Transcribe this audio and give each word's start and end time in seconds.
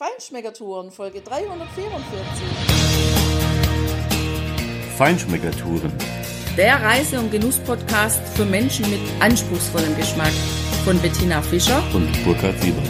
Feinschmeckertouren, 0.00 0.92
Folge 0.92 1.20
344. 1.22 1.98
Feinschmeckertouren. 4.96 5.92
Der 6.56 6.80
Reise- 6.80 7.18
und 7.18 7.32
Genuss-Podcast 7.32 8.20
für 8.36 8.44
Menschen 8.44 8.88
mit 8.90 9.00
anspruchsvollem 9.18 9.96
Geschmack 9.96 10.30
von 10.84 11.00
Bettina 11.00 11.42
Fischer 11.42 11.82
und 11.92 12.12
Burkhard 12.24 12.56
Siebert. 12.60 12.86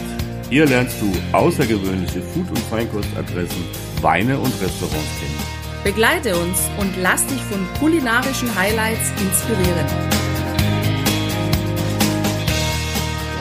Hier 0.51 0.67
lernst 0.67 1.01
du 1.01 1.11
außergewöhnliche 1.35 2.21
Food- 2.21 2.51
und 2.51 2.59
Feinkostadressen, 2.69 3.65
Weine 4.03 4.37
und 4.37 4.53
Restaurants 4.61 5.19
kennen. 5.19 5.83
Begleite 5.83 6.37
uns 6.37 6.59
und 6.79 6.95
lass 7.01 7.25
dich 7.25 7.41
von 7.45 7.67
kulinarischen 7.79 8.53
Highlights 8.55 9.09
inspirieren. 9.19 9.87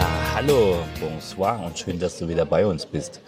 Ja, 0.00 0.08
hallo, 0.36 0.78
bonsoir 0.98 1.60
und 1.66 1.78
schön, 1.78 1.98
dass 1.98 2.16
du 2.16 2.26
wieder 2.26 2.46
bei 2.46 2.64
uns 2.64 2.86
bist. 2.86 3.20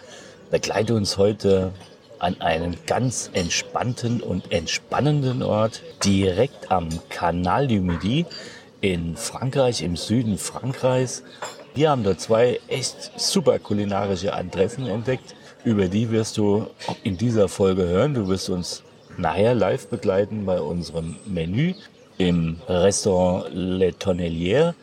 Begleite 0.51 0.95
uns 0.95 1.17
heute 1.17 1.71
an 2.19 2.41
einen 2.41 2.75
ganz 2.85 3.29
entspannten 3.31 4.19
und 4.21 4.51
entspannenden 4.51 5.43
Ort 5.43 5.81
direkt 6.03 6.69
am 6.69 6.89
Canal 7.07 7.69
du 7.69 7.75
Midi 7.75 8.25
in 8.81 9.15
Frankreich, 9.15 9.81
im 9.81 9.95
Süden 9.95 10.37
Frankreichs. 10.37 11.23
Wir 11.73 11.89
haben 11.89 12.03
da 12.03 12.17
zwei 12.17 12.59
echt 12.67 13.13
super 13.15 13.59
kulinarische 13.59 14.33
Adressen 14.33 14.87
entdeckt. 14.87 15.35
Über 15.63 15.87
die 15.87 16.11
wirst 16.11 16.37
du 16.37 16.67
in 17.03 17.17
dieser 17.17 17.47
Folge 17.47 17.83
hören. 17.83 18.13
Du 18.13 18.27
wirst 18.27 18.49
uns 18.49 18.83
nachher 19.17 19.55
live 19.55 19.87
begleiten 19.87 20.45
bei 20.45 20.59
unserem 20.59 21.15
Menü 21.25 21.75
im 22.17 22.59
Restaurant 22.67 23.45
Le 23.53 23.97
Tonnelier. 23.97 24.75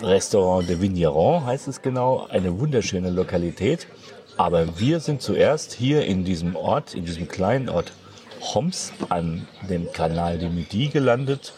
Restaurant 0.00 0.68
de 0.68 0.80
Vigneron 0.80 1.44
heißt 1.44 1.66
es 1.66 1.82
genau. 1.82 2.28
Eine 2.30 2.60
wunderschöne 2.60 3.10
Lokalität. 3.10 3.88
Aber 4.36 4.78
wir 4.78 5.00
sind 5.00 5.22
zuerst 5.22 5.72
hier 5.72 6.04
in 6.04 6.24
diesem 6.24 6.56
Ort, 6.56 6.94
in 6.94 7.04
diesem 7.04 7.28
kleinen 7.28 7.68
Ort 7.68 7.92
Homs 8.40 8.92
an 9.08 9.46
dem 9.68 9.92
Kanal 9.92 10.38
de 10.38 10.48
Midi 10.48 10.88
gelandet. 10.88 11.52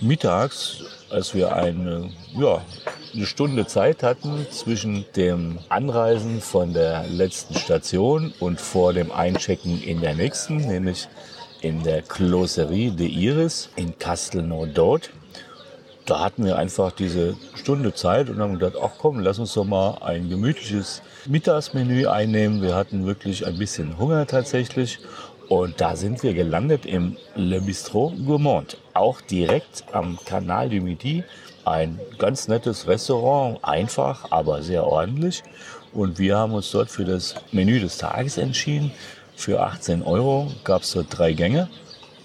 Mittags, 0.00 0.84
als 1.10 1.34
wir 1.34 1.54
eine, 1.54 2.10
ja, 2.38 2.62
eine 3.14 3.26
Stunde 3.26 3.66
Zeit 3.66 4.02
hatten 4.02 4.46
zwischen 4.50 5.04
dem 5.16 5.58
Anreisen 5.68 6.40
von 6.40 6.72
der 6.72 7.04
letzten 7.08 7.54
Station 7.54 8.32
und 8.40 8.60
vor 8.60 8.92
dem 8.92 9.12
Einchecken 9.12 9.82
in 9.82 10.00
der 10.00 10.14
nächsten, 10.14 10.56
nämlich 10.58 11.08
in 11.60 11.82
der 11.82 12.02
Closerie 12.02 12.92
de 12.92 13.08
Iris 13.08 13.68
in 13.76 13.98
Castelnaudot 13.98 15.10
da 16.10 16.20
hatten 16.20 16.44
wir 16.44 16.58
einfach 16.58 16.90
diese 16.90 17.36
Stunde 17.54 17.94
Zeit 17.94 18.28
und 18.30 18.40
haben 18.40 18.58
gedacht, 18.58 18.74
ach 18.82 18.90
komm, 18.98 19.20
lass 19.20 19.38
uns 19.38 19.54
doch 19.54 19.64
mal 19.64 19.98
ein 20.00 20.28
gemütliches 20.28 21.02
Mittagsmenü 21.26 22.06
einnehmen. 22.06 22.62
Wir 22.62 22.74
hatten 22.74 23.06
wirklich 23.06 23.46
ein 23.46 23.58
bisschen 23.58 23.98
Hunger 23.98 24.26
tatsächlich. 24.26 24.98
Und 25.48 25.80
da 25.80 25.96
sind 25.96 26.22
wir 26.22 26.32
gelandet 26.32 26.86
im 26.86 27.16
Le 27.34 27.60
Bistro 27.60 28.12
Gourmand. 28.24 28.78
Auch 28.94 29.20
direkt 29.20 29.84
am 29.92 30.18
Canal 30.24 30.70
du 30.70 30.80
Midi. 30.80 31.24
Ein 31.64 32.00
ganz 32.18 32.48
nettes 32.48 32.86
Restaurant, 32.86 33.58
einfach, 33.62 34.30
aber 34.30 34.62
sehr 34.62 34.86
ordentlich. 34.86 35.42
Und 35.92 36.18
wir 36.18 36.38
haben 36.38 36.54
uns 36.54 36.70
dort 36.70 36.90
für 36.90 37.04
das 37.04 37.34
Menü 37.52 37.80
des 37.80 37.98
Tages 37.98 38.38
entschieden. 38.38 38.92
Für 39.34 39.60
18 39.60 40.02
Euro 40.02 40.50
gab 40.64 40.82
es 40.82 40.92
dort 40.92 41.06
drei 41.18 41.32
Gänge. 41.32 41.68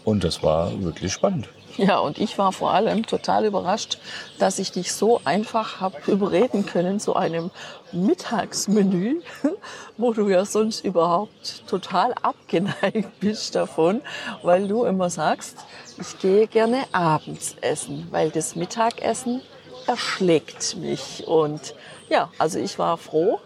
Und 0.03 0.23
das 0.23 0.43
war 0.43 0.83
wirklich 0.83 1.11
spannend. 1.11 1.49
Ja, 1.77 1.99
und 1.99 2.19
ich 2.19 2.37
war 2.37 2.53
vor 2.53 2.71
allem 2.71 3.05
total 3.05 3.45
überrascht, 3.45 3.97
dass 4.39 4.59
ich 4.59 4.71
dich 4.71 4.93
so 4.93 5.19
einfach 5.25 5.81
habe 5.81 5.97
überreden 6.09 6.65
können 6.65 7.01
zu 7.01 7.15
einem 7.15 7.51
Mittagsmenü, 7.91 9.21
wo 9.97 10.13
du 10.13 10.29
ja 10.29 10.45
sonst 10.45 10.85
überhaupt 10.85 11.67
total 11.67 12.13
abgeneigt 12.21 13.09
bist 13.19 13.55
davon, 13.55 14.01
weil 14.41 14.67
du 14.69 14.85
immer 14.85 15.09
sagst, 15.09 15.57
ich 15.99 16.17
gehe 16.19 16.47
gerne 16.47 16.83
abends 16.93 17.55
essen, 17.59 18.07
weil 18.11 18.29
das 18.29 18.55
Mittagessen 18.55 19.41
erschlägt 19.85 20.77
mich. 20.77 21.27
Und 21.27 21.75
ja, 22.09 22.29
also 22.37 22.57
ich 22.57 22.79
war 22.79 22.97
froh, 22.97 23.39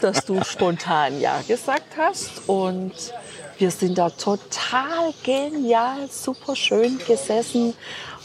dass 0.00 0.24
du 0.24 0.42
spontan 0.44 1.20
Ja 1.20 1.40
gesagt 1.46 1.96
hast 1.96 2.48
und 2.48 2.92
wir 3.58 3.70
sind 3.70 3.98
da 3.98 4.10
total 4.10 5.12
genial, 5.22 6.08
super 6.10 6.56
schön 6.56 6.98
gesessen, 7.06 7.74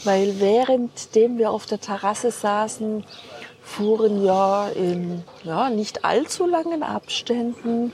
weil 0.04 0.40
währenddem 0.40 1.38
wir 1.38 1.50
auf 1.50 1.66
der 1.66 1.80
Terrasse 1.80 2.30
saßen, 2.30 3.04
fuhren 3.62 4.24
ja 4.24 4.68
in 4.68 5.22
ja, 5.44 5.68
nicht 5.68 6.04
allzu 6.04 6.46
langen 6.46 6.82
Abständen 6.82 7.92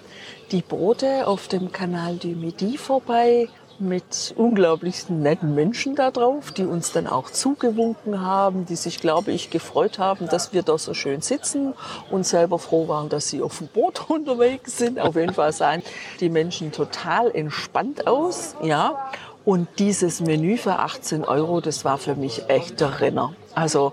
die 0.52 0.62
Boote 0.62 1.26
auf 1.26 1.48
dem 1.48 1.72
Kanal 1.72 2.16
du 2.16 2.28
Midi 2.28 2.78
vorbei 2.78 3.48
mit 3.78 4.34
unglaublich 4.36 5.08
netten 5.08 5.54
Menschen 5.54 5.94
da 5.94 6.10
drauf, 6.10 6.52
die 6.52 6.64
uns 6.64 6.92
dann 6.92 7.06
auch 7.06 7.30
zugewunken 7.30 8.20
haben, 8.20 8.66
die 8.66 8.76
sich, 8.76 9.00
glaube 9.00 9.32
ich, 9.32 9.50
gefreut 9.50 9.98
haben, 9.98 10.28
dass 10.28 10.52
wir 10.52 10.62
da 10.62 10.78
so 10.78 10.94
schön 10.94 11.20
sitzen 11.20 11.74
und 12.10 12.26
selber 12.26 12.58
froh 12.58 12.88
waren, 12.88 13.08
dass 13.08 13.28
sie 13.28 13.42
auf 13.42 13.58
dem 13.58 13.68
Boot 13.68 14.04
unterwegs 14.08 14.78
sind. 14.78 14.98
Auf 14.98 15.16
jeden 15.16 15.34
Fall 15.34 15.52
sahen 15.52 15.82
die 16.20 16.30
Menschen 16.30 16.72
total 16.72 17.30
entspannt 17.30 18.06
aus, 18.06 18.54
ja. 18.62 19.10
Und 19.44 19.68
dieses 19.78 20.20
Menü 20.20 20.56
für 20.56 20.78
18 20.78 21.24
Euro, 21.24 21.60
das 21.60 21.84
war 21.84 21.98
für 21.98 22.14
mich 22.14 22.48
echt 22.48 22.80
der 22.80 23.00
Renner. 23.00 23.34
Also 23.54 23.92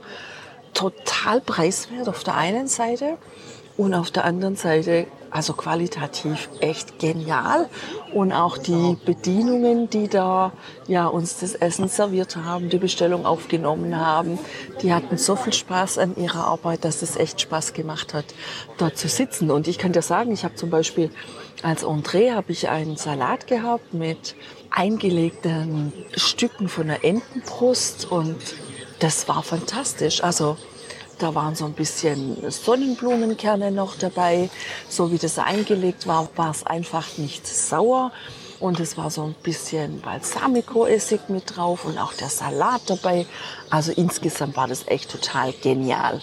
total 0.74 1.42
preiswert 1.42 2.08
auf 2.08 2.24
der 2.24 2.36
einen 2.36 2.68
Seite 2.68 3.18
und 3.76 3.94
auf 3.94 4.12
der 4.12 4.24
anderen 4.24 4.56
Seite 4.56 5.08
also 5.32 5.54
qualitativ 5.54 6.50
echt 6.60 7.00
genial. 7.00 7.70
Und 8.14 8.34
auch 8.34 8.58
die 8.58 8.98
Bedienungen, 9.06 9.90
die 9.90 10.08
da 10.08 10.52
ja, 10.88 11.08
uns 11.08 11.40
das 11.40 11.56
Essen 11.56 11.88
serviert 11.88 12.36
haben, 12.36 12.70
die 12.70 12.78
Bestellung 12.78 13.26
aufgenommen 13.26 13.98
haben, 13.98 14.38
die 14.82 14.94
hatten 14.94 15.18
so 15.18 15.36
viel 15.36 15.54
Spaß 15.54 15.98
an 15.98 16.16
ihrer 16.18 16.46
Arbeit, 16.46 16.86
dass 16.86 17.02
es 17.02 17.16
echt 17.16 17.42
Spaß 17.42 17.74
gemacht 17.74 18.14
hat, 18.14 18.26
dort 18.78 18.98
zu 18.98 19.08
sitzen. 19.08 19.50
Und 19.50 19.68
ich 19.68 19.78
kann 19.78 19.94
dir 19.94 20.02
sagen, 20.02 20.32
ich 20.32 20.44
habe 20.44 20.56
zum 20.56 20.70
Beispiel 20.70 21.10
als 21.64 21.84
Entree 21.84 22.32
habe 22.32 22.52
ich 22.52 22.70
einen 22.70 22.98
Salat 22.98 23.48
gehabt 23.48 23.94
mit 23.94 24.36
eingelegten 24.72 25.94
Stücken 26.16 26.70
von 26.70 26.88
der 26.88 27.04
Entenbrust 27.04 28.12
und 28.12 28.38
das 29.00 29.28
war 29.28 29.44
fantastisch. 29.44 30.24
Also 30.24 30.58
da 31.22 31.36
waren 31.36 31.56
so 31.56 31.66
ein 31.66 31.74
bisschen 31.74 32.38
Sonnenblumenkerne 32.50 33.72
noch 33.72 33.96
dabei. 33.96 34.50
So 34.90 35.12
wie 35.12 35.18
das 35.18 35.38
eingelegt 35.38 36.08
war, 36.08 36.30
war 36.36 36.52
es 36.52 36.66
einfach 36.66 37.18
nicht 37.18 37.46
sauer. 37.48 38.12
Und 38.60 38.80
es 38.80 38.96
war 38.96 39.10
so 39.10 39.24
ein 39.24 39.36
bisschen 39.42 40.02
Balsamico-Essig 40.02 41.22
mit 41.30 41.56
drauf 41.56 41.86
und 41.86 41.98
auch 41.98 42.14
der 42.14 42.30
Salat 42.30 42.82
dabei. 42.88 43.26
Also 43.70 43.92
insgesamt 43.92 44.56
war 44.56 44.68
das 44.68 44.88
echt 44.88 45.10
total 45.10 45.52
genial. 45.52 46.22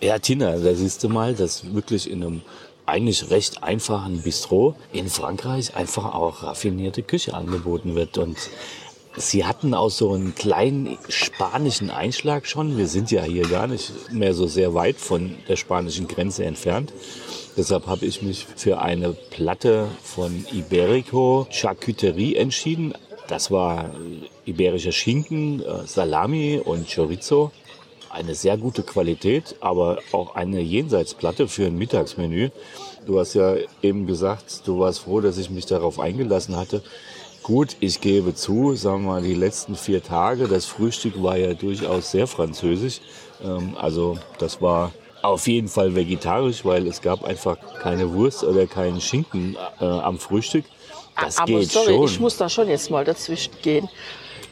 Ja, 0.00 0.18
Tina, 0.18 0.56
da 0.56 0.74
siehst 0.74 1.04
du 1.04 1.08
mal, 1.08 1.34
dass 1.34 1.72
wirklich 1.74 2.10
in 2.10 2.24
einem 2.24 2.42
eigentlich 2.86 3.30
recht 3.30 3.62
einfachen 3.62 4.22
Bistro 4.22 4.74
in 4.92 5.08
Frankreich 5.08 5.76
einfach 5.76 6.14
auch 6.14 6.42
raffinierte 6.42 7.02
Küche 7.02 7.34
angeboten 7.34 7.94
wird. 7.94 8.18
Und 8.18 8.36
Sie 9.18 9.44
hatten 9.44 9.74
auch 9.74 9.90
so 9.90 10.12
einen 10.12 10.34
kleinen 10.36 10.96
spanischen 11.08 11.90
Einschlag 11.90 12.46
schon. 12.46 12.78
Wir 12.78 12.86
sind 12.86 13.10
ja 13.10 13.24
hier 13.24 13.48
gar 13.48 13.66
nicht 13.66 14.12
mehr 14.12 14.32
so 14.32 14.46
sehr 14.46 14.74
weit 14.74 14.96
von 14.96 15.34
der 15.48 15.56
spanischen 15.56 16.06
Grenze 16.06 16.44
entfernt. 16.44 16.92
Deshalb 17.56 17.86
habe 17.86 18.06
ich 18.06 18.22
mich 18.22 18.46
für 18.56 18.80
eine 18.80 19.12
Platte 19.12 19.88
von 20.04 20.46
Iberico 20.52 21.48
Charcuterie 21.50 22.36
entschieden. 22.36 22.94
Das 23.26 23.50
war 23.50 23.90
iberischer 24.46 24.92
Schinken, 24.92 25.62
äh, 25.62 25.86
Salami 25.86 26.60
und 26.64 26.88
Chorizo. 26.88 27.50
Eine 28.10 28.36
sehr 28.36 28.56
gute 28.56 28.84
Qualität, 28.84 29.56
aber 29.60 29.98
auch 30.12 30.36
eine 30.36 30.60
Jenseitsplatte 30.60 31.48
für 31.48 31.66
ein 31.66 31.76
Mittagsmenü. 31.76 32.50
Du 33.04 33.18
hast 33.18 33.34
ja 33.34 33.56
eben 33.82 34.06
gesagt, 34.06 34.62
du 34.66 34.78
warst 34.78 35.00
froh, 35.00 35.20
dass 35.20 35.38
ich 35.38 35.50
mich 35.50 35.66
darauf 35.66 35.98
eingelassen 35.98 36.56
hatte. 36.56 36.82
Gut, 37.48 37.76
ich 37.80 38.02
gebe 38.02 38.34
zu, 38.34 38.74
sagen 38.74 39.04
wir 39.04 39.12
mal, 39.12 39.22
die 39.22 39.32
letzten 39.32 39.74
vier 39.74 40.02
Tage, 40.02 40.48
das 40.48 40.66
Frühstück 40.66 41.22
war 41.22 41.38
ja 41.38 41.54
durchaus 41.54 42.10
sehr 42.10 42.26
französisch. 42.26 43.00
Ähm, 43.42 43.74
also 43.80 44.18
das 44.38 44.60
war 44.60 44.92
auf 45.22 45.46
jeden 45.46 45.68
Fall 45.68 45.94
vegetarisch, 45.94 46.62
weil 46.66 46.86
es 46.86 47.00
gab 47.00 47.24
einfach 47.24 47.56
keine 47.80 48.12
Wurst 48.12 48.44
oder 48.44 48.66
keinen 48.66 49.00
Schinken 49.00 49.56
äh, 49.80 49.84
am 49.86 50.18
Frühstück. 50.18 50.66
Das 51.18 51.38
Aber 51.38 51.46
geht 51.46 51.70
sorry, 51.70 51.94
schon. 51.94 52.04
ich 52.04 52.20
muss 52.20 52.36
da 52.36 52.50
schon 52.50 52.68
jetzt 52.68 52.90
mal 52.90 53.06
dazwischen 53.06 53.54
gehen. 53.62 53.88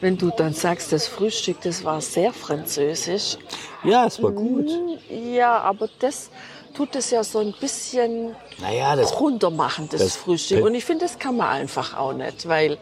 Wenn 0.01 0.17
du 0.17 0.31
dann 0.35 0.55
sagst, 0.55 0.91
das 0.91 1.07
Frühstück, 1.07 1.61
das 1.61 1.85
war 1.85 2.01
sehr 2.01 2.33
französisch. 2.33 3.37
Ja, 3.85 4.07
es 4.07 4.23
war 4.23 4.31
gut. 4.31 4.71
Ja, 5.11 5.59
aber 5.59 5.91
das 5.99 6.31
tut 6.77 6.95
es 6.97 7.11
ja 7.11 7.25
so 7.25 7.39
ein 7.39 7.55
bisschen 7.59 8.35
Naja, 8.61 8.97
das 8.97 9.19
runter 9.19 9.51
machen, 9.51 9.89
das, 9.91 10.01
das- 10.03 10.17
Frühstück. 10.17 10.65
Und 10.65 10.75
ich 10.75 10.85
finde, 10.85 11.05
das 11.07 11.19
kann 11.19 11.37
man 11.37 11.49
einfach 11.49 11.97
auch 11.97 12.13
nicht, 12.13 12.49
weil 12.49 12.79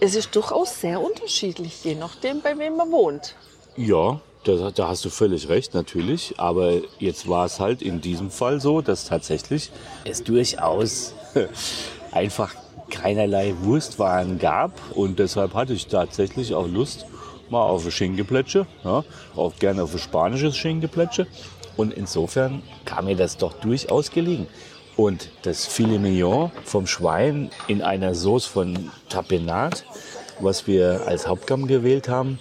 es 0.00 0.14
ist 0.14 0.34
durchaus 0.34 0.80
sehr 0.80 1.00
unterschiedlich, 1.00 1.84
je 1.84 1.94
nachdem, 1.94 2.40
bei 2.40 2.56
wem 2.58 2.76
man 2.76 2.90
wohnt. 2.90 3.34
Ja, 3.76 4.20
da, 4.44 4.70
da 4.70 4.88
hast 4.88 5.04
du 5.04 5.10
völlig 5.10 5.48
recht, 5.48 5.74
natürlich. 5.74 6.34
Aber 6.38 6.74
jetzt 6.98 7.28
war 7.28 7.44
es 7.46 7.60
halt 7.60 7.82
in 7.82 8.00
diesem 8.00 8.30
Fall 8.30 8.60
so, 8.60 8.80
dass 8.80 9.04
tatsächlich 9.06 9.70
es 10.04 10.22
durchaus 10.22 11.14
einfach 12.12 12.54
keinerlei 12.90 13.54
Wurstwaren 13.62 14.38
gab. 14.38 14.72
Und 14.94 15.18
deshalb 15.18 15.54
hatte 15.54 15.72
ich 15.72 15.88
tatsächlich 15.88 16.54
auch 16.54 16.66
Lust 16.68 17.06
mal 17.48 17.62
auf 17.62 17.84
ein 17.84 17.90
Schinkengeplätsche, 17.92 18.66
ja, 18.84 19.04
auch 19.36 19.54
gerne 19.58 19.82
auf 19.82 19.92
ein 19.92 19.98
spanisches 20.00 20.56
Schinkengeplätsche. 20.56 21.26
Und 21.76 21.92
insofern 21.92 22.62
kam 22.84 23.06
mir 23.06 23.16
das 23.16 23.36
doch 23.36 23.52
durchaus 23.54 24.10
gelegen. 24.10 24.46
Und 24.96 25.28
das 25.42 25.66
Filet 25.66 25.98
Mignon 25.98 26.50
vom 26.64 26.86
Schwein 26.86 27.50
in 27.68 27.82
einer 27.82 28.14
Sauce 28.14 28.46
von 28.46 28.90
Tapenat, 29.10 29.84
was 30.40 30.66
wir 30.66 31.06
als 31.06 31.26
Hauptgang 31.26 31.66
gewählt 31.66 32.08
haben, 32.08 32.38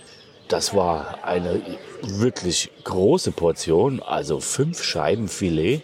das 0.47 0.73
war 0.73 1.23
eine 1.23 1.61
wirklich 2.01 2.69
große 2.83 3.31
Portion, 3.31 4.01
also 4.01 4.39
fünf 4.39 4.83
Scheiben 4.83 5.27
Filet. 5.27 5.81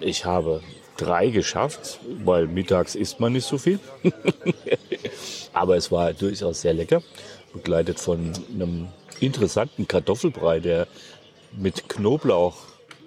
Ich 0.00 0.24
habe 0.24 0.60
drei 0.96 1.28
geschafft, 1.28 1.98
weil 2.24 2.46
mittags 2.46 2.94
isst 2.94 3.20
man 3.20 3.32
nicht 3.32 3.46
so 3.46 3.58
viel. 3.58 3.80
Aber 5.52 5.76
es 5.76 5.90
war 5.90 6.12
durchaus 6.12 6.60
sehr 6.60 6.74
lecker, 6.74 7.02
begleitet 7.52 7.98
von 7.98 8.32
einem 8.52 8.88
interessanten 9.20 9.88
Kartoffelbrei, 9.88 10.60
der 10.60 10.86
mit 11.52 11.88
Knoblauch 11.88 12.56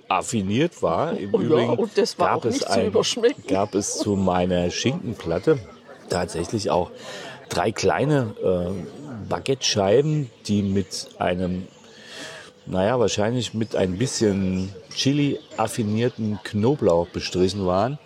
affiniert 0.07 0.81
war. 0.81 1.17
Im 1.17 1.33
Oh 1.33 1.39
ja, 1.39 1.45
Übrigen 1.47 1.69
und 1.77 1.97
das 1.97 2.17
war 2.19 2.35
auch 2.35 2.45
es 2.45 2.63
überschmecken. 2.77 3.43
gab 3.47 3.75
es 3.75 3.97
zu 3.97 4.15
meiner 4.15 4.69
Schinkenplatte 4.69 5.59
tatsächlich 6.09 6.69
auch 6.69 6.91
drei 7.49 7.71
kleine 7.71 8.35
äh, 8.43 9.29
Baguette-Scheiben, 9.29 10.29
die 10.47 10.61
mit 10.61 11.09
einem, 11.17 11.67
naja, 12.65 12.99
wahrscheinlich 12.99 13.53
mit 13.53 13.75
ein 13.75 13.97
bisschen 13.97 14.73
Chili 14.93 15.39
affinierten 15.57 16.39
Knoblauch 16.43 17.07
bestrichen 17.07 17.65
waren. 17.65 17.97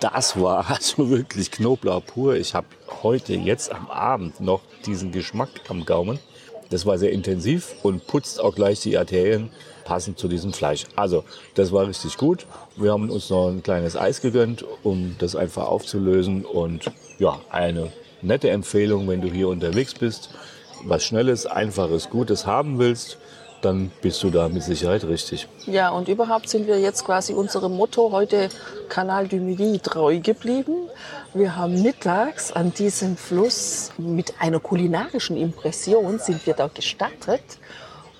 Das 0.00 0.40
war 0.40 0.70
also 0.70 1.10
wirklich 1.10 1.50
Knoblauch 1.50 2.04
pur. 2.04 2.36
Ich 2.36 2.54
habe 2.54 2.66
heute, 3.02 3.34
jetzt 3.34 3.72
am 3.72 3.90
Abend 3.90 4.40
noch 4.40 4.62
diesen 4.86 5.12
Geschmack 5.12 5.50
am 5.68 5.84
Gaumen. 5.84 6.18
Das 6.70 6.86
war 6.86 6.96
sehr 6.98 7.12
intensiv 7.12 7.74
und 7.82 8.06
putzt 8.06 8.40
auch 8.40 8.54
gleich 8.54 8.80
die 8.80 8.96
Arterien 8.96 9.50
passend 9.84 10.18
zu 10.18 10.28
diesem 10.28 10.52
Fleisch. 10.52 10.84
Also, 10.96 11.24
das 11.54 11.72
war 11.72 11.86
richtig 11.86 12.16
gut. 12.16 12.46
Wir 12.76 12.92
haben 12.92 13.10
uns 13.10 13.30
noch 13.30 13.48
ein 13.48 13.62
kleines 13.62 13.96
Eis 13.96 14.20
gegönnt, 14.20 14.64
um 14.82 15.16
das 15.18 15.36
einfach 15.36 15.66
aufzulösen. 15.66 16.44
Und 16.44 16.90
ja, 17.18 17.40
eine 17.50 17.92
nette 18.22 18.50
Empfehlung, 18.50 19.08
wenn 19.08 19.20
du 19.20 19.28
hier 19.28 19.48
unterwegs 19.48 19.94
bist, 19.94 20.30
was 20.84 21.04
Schnelles, 21.04 21.46
Einfaches, 21.46 22.10
Gutes 22.10 22.46
haben 22.46 22.78
willst, 22.78 23.18
dann 23.62 23.92
bist 24.00 24.22
du 24.22 24.30
da 24.30 24.48
mit 24.48 24.62
Sicherheit 24.62 25.04
richtig. 25.04 25.48
Ja, 25.66 25.90
und 25.90 26.08
überhaupt 26.08 26.48
sind 26.48 26.66
wir 26.66 26.80
jetzt 26.80 27.04
quasi 27.04 27.32
unserem 27.32 27.76
Motto 27.76 28.10
heute 28.10 28.48
Canal 28.88 29.28
du 29.28 29.36
Midi 29.36 29.78
treu 29.78 30.18
geblieben. 30.18 30.88
Wir 31.32 31.56
haben 31.56 31.80
mittags 31.80 32.52
an 32.52 32.74
diesem 32.74 33.16
Fluss 33.16 33.92
mit 33.96 34.34
einer 34.40 34.60
kulinarischen 34.60 35.36
Impression 35.36 36.18
sind 36.18 36.44
wir 36.44 36.54
da 36.54 36.68
gestartet 36.68 37.42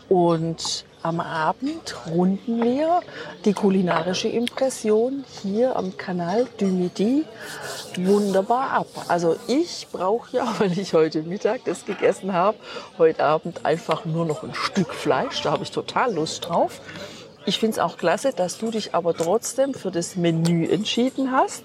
und 0.09 0.85
am 1.03 1.21
Abend 1.21 1.97
runden 2.11 2.63
wir 2.63 3.01
die 3.45 3.53
kulinarische 3.53 4.29
Impression 4.29 5.25
hier 5.43 5.77
am 5.77 5.97
Canal 5.97 6.47
du 6.59 6.67
Midi 6.67 7.25
wunderbar 7.97 8.71
ab. 8.71 8.87
Also 9.09 9.37
ich 9.49 9.89
brauche 9.91 10.37
ja, 10.37 10.55
weil 10.59 10.79
ich 10.79 10.95
heute 10.95 11.23
Mittag 11.23 11.65
das 11.65 11.85
gegessen 11.85 12.33
habe, 12.33 12.57
heute 12.99 13.25
Abend 13.25 13.65
einfach 13.65 14.05
nur 14.05 14.25
noch 14.25 14.43
ein 14.43 14.55
Stück 14.55 14.95
Fleisch. 14.95 15.43
Da 15.43 15.51
habe 15.51 15.65
ich 15.65 15.71
total 15.71 16.15
Lust 16.15 16.49
drauf. 16.49 16.81
Ich 17.45 17.59
finde 17.59 17.73
es 17.73 17.79
auch 17.81 17.97
klasse, 17.97 18.33
dass 18.33 18.59
du 18.59 18.71
dich 18.71 18.95
aber 18.95 19.15
trotzdem 19.15 19.75
für 19.75 19.91
das 19.91 20.15
Menü 20.15 20.67
entschieden 20.69 21.33
hast, 21.33 21.65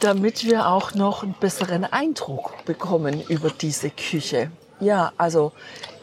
damit 0.00 0.44
wir 0.44 0.68
auch 0.68 0.94
noch 0.94 1.22
einen 1.22 1.34
besseren 1.38 1.84
Eindruck 1.84 2.64
bekommen 2.64 3.22
über 3.28 3.50
diese 3.50 3.90
Küche. 3.90 4.50
Ja, 4.80 5.12
also 5.16 5.52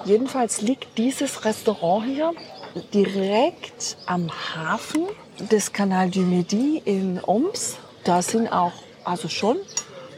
jedenfalls 0.05 0.61
liegt 0.61 0.97
dieses 0.97 1.43
Restaurant 1.43 2.05
hier 2.05 2.33
direkt 2.93 3.97
am 4.05 4.29
Hafen 4.55 5.05
des 5.51 5.73
Canal 5.73 6.09
du 6.09 6.21
Midi 6.21 6.81
in 6.85 7.19
Oms. 7.25 7.77
Da 8.03 8.21
sind 8.21 8.51
auch 8.51 8.73
also 9.03 9.27
schon 9.27 9.57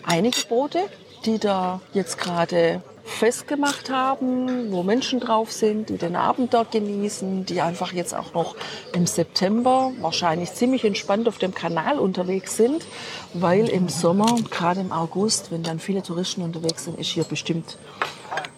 einige 0.03 0.41
Boote, 0.47 0.79
die 1.25 1.39
da 1.39 1.81
jetzt 1.93 2.17
gerade 2.17 2.81
festgemacht 3.03 3.89
haben, 3.89 4.71
wo 4.71 4.83
Menschen 4.83 5.19
drauf 5.19 5.51
sind, 5.51 5.89
die 5.89 5.97
den 5.97 6.15
Abend 6.15 6.53
dort 6.53 6.71
genießen, 6.71 7.45
die 7.45 7.61
einfach 7.61 7.93
jetzt 7.93 8.15
auch 8.15 8.33
noch 8.33 8.55
im 8.93 9.05
September 9.05 9.91
wahrscheinlich 9.99 10.53
ziemlich 10.53 10.85
entspannt 10.85 11.27
auf 11.27 11.37
dem 11.37 11.53
Kanal 11.53 11.99
unterwegs 11.99 12.57
sind, 12.57 12.85
weil 13.33 13.67
im 13.67 13.89
Sommer, 13.89 14.35
gerade 14.49 14.81
im 14.81 14.91
August, 14.91 15.51
wenn 15.51 15.63
dann 15.63 15.79
viele 15.79 16.03
Touristen 16.03 16.41
unterwegs 16.41 16.85
sind, 16.85 16.99
ist 16.99 17.09
hier 17.09 17.23
bestimmt 17.23 17.77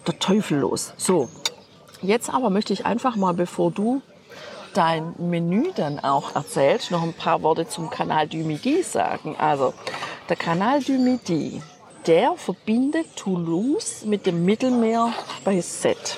der 0.06 0.18
Teufel 0.18 0.58
los. 0.58 0.92
So, 0.96 1.28
jetzt 2.04 2.30
aber 2.30 2.50
möchte 2.50 2.72
ich 2.72 2.86
einfach 2.86 3.16
mal, 3.16 3.34
bevor 3.34 3.70
du 3.70 4.02
dein 4.74 5.14
Menü 5.18 5.70
dann 5.74 6.00
auch 6.00 6.34
erzählst, 6.34 6.90
noch 6.90 7.02
ein 7.02 7.12
paar 7.12 7.42
Worte 7.42 7.68
zum 7.68 7.90
Canal 7.90 8.28
du 8.28 8.38
Midi 8.38 8.82
sagen. 8.82 9.36
Also, 9.38 9.72
der 10.28 10.36
Canal 10.36 10.82
du 10.82 10.92
Midi, 10.98 11.62
der 12.06 12.34
verbindet 12.36 13.16
Toulouse 13.16 14.04
mit 14.04 14.26
dem 14.26 14.44
Mittelmeer 14.44 15.12
bei 15.44 15.58
Sète. 15.60 16.16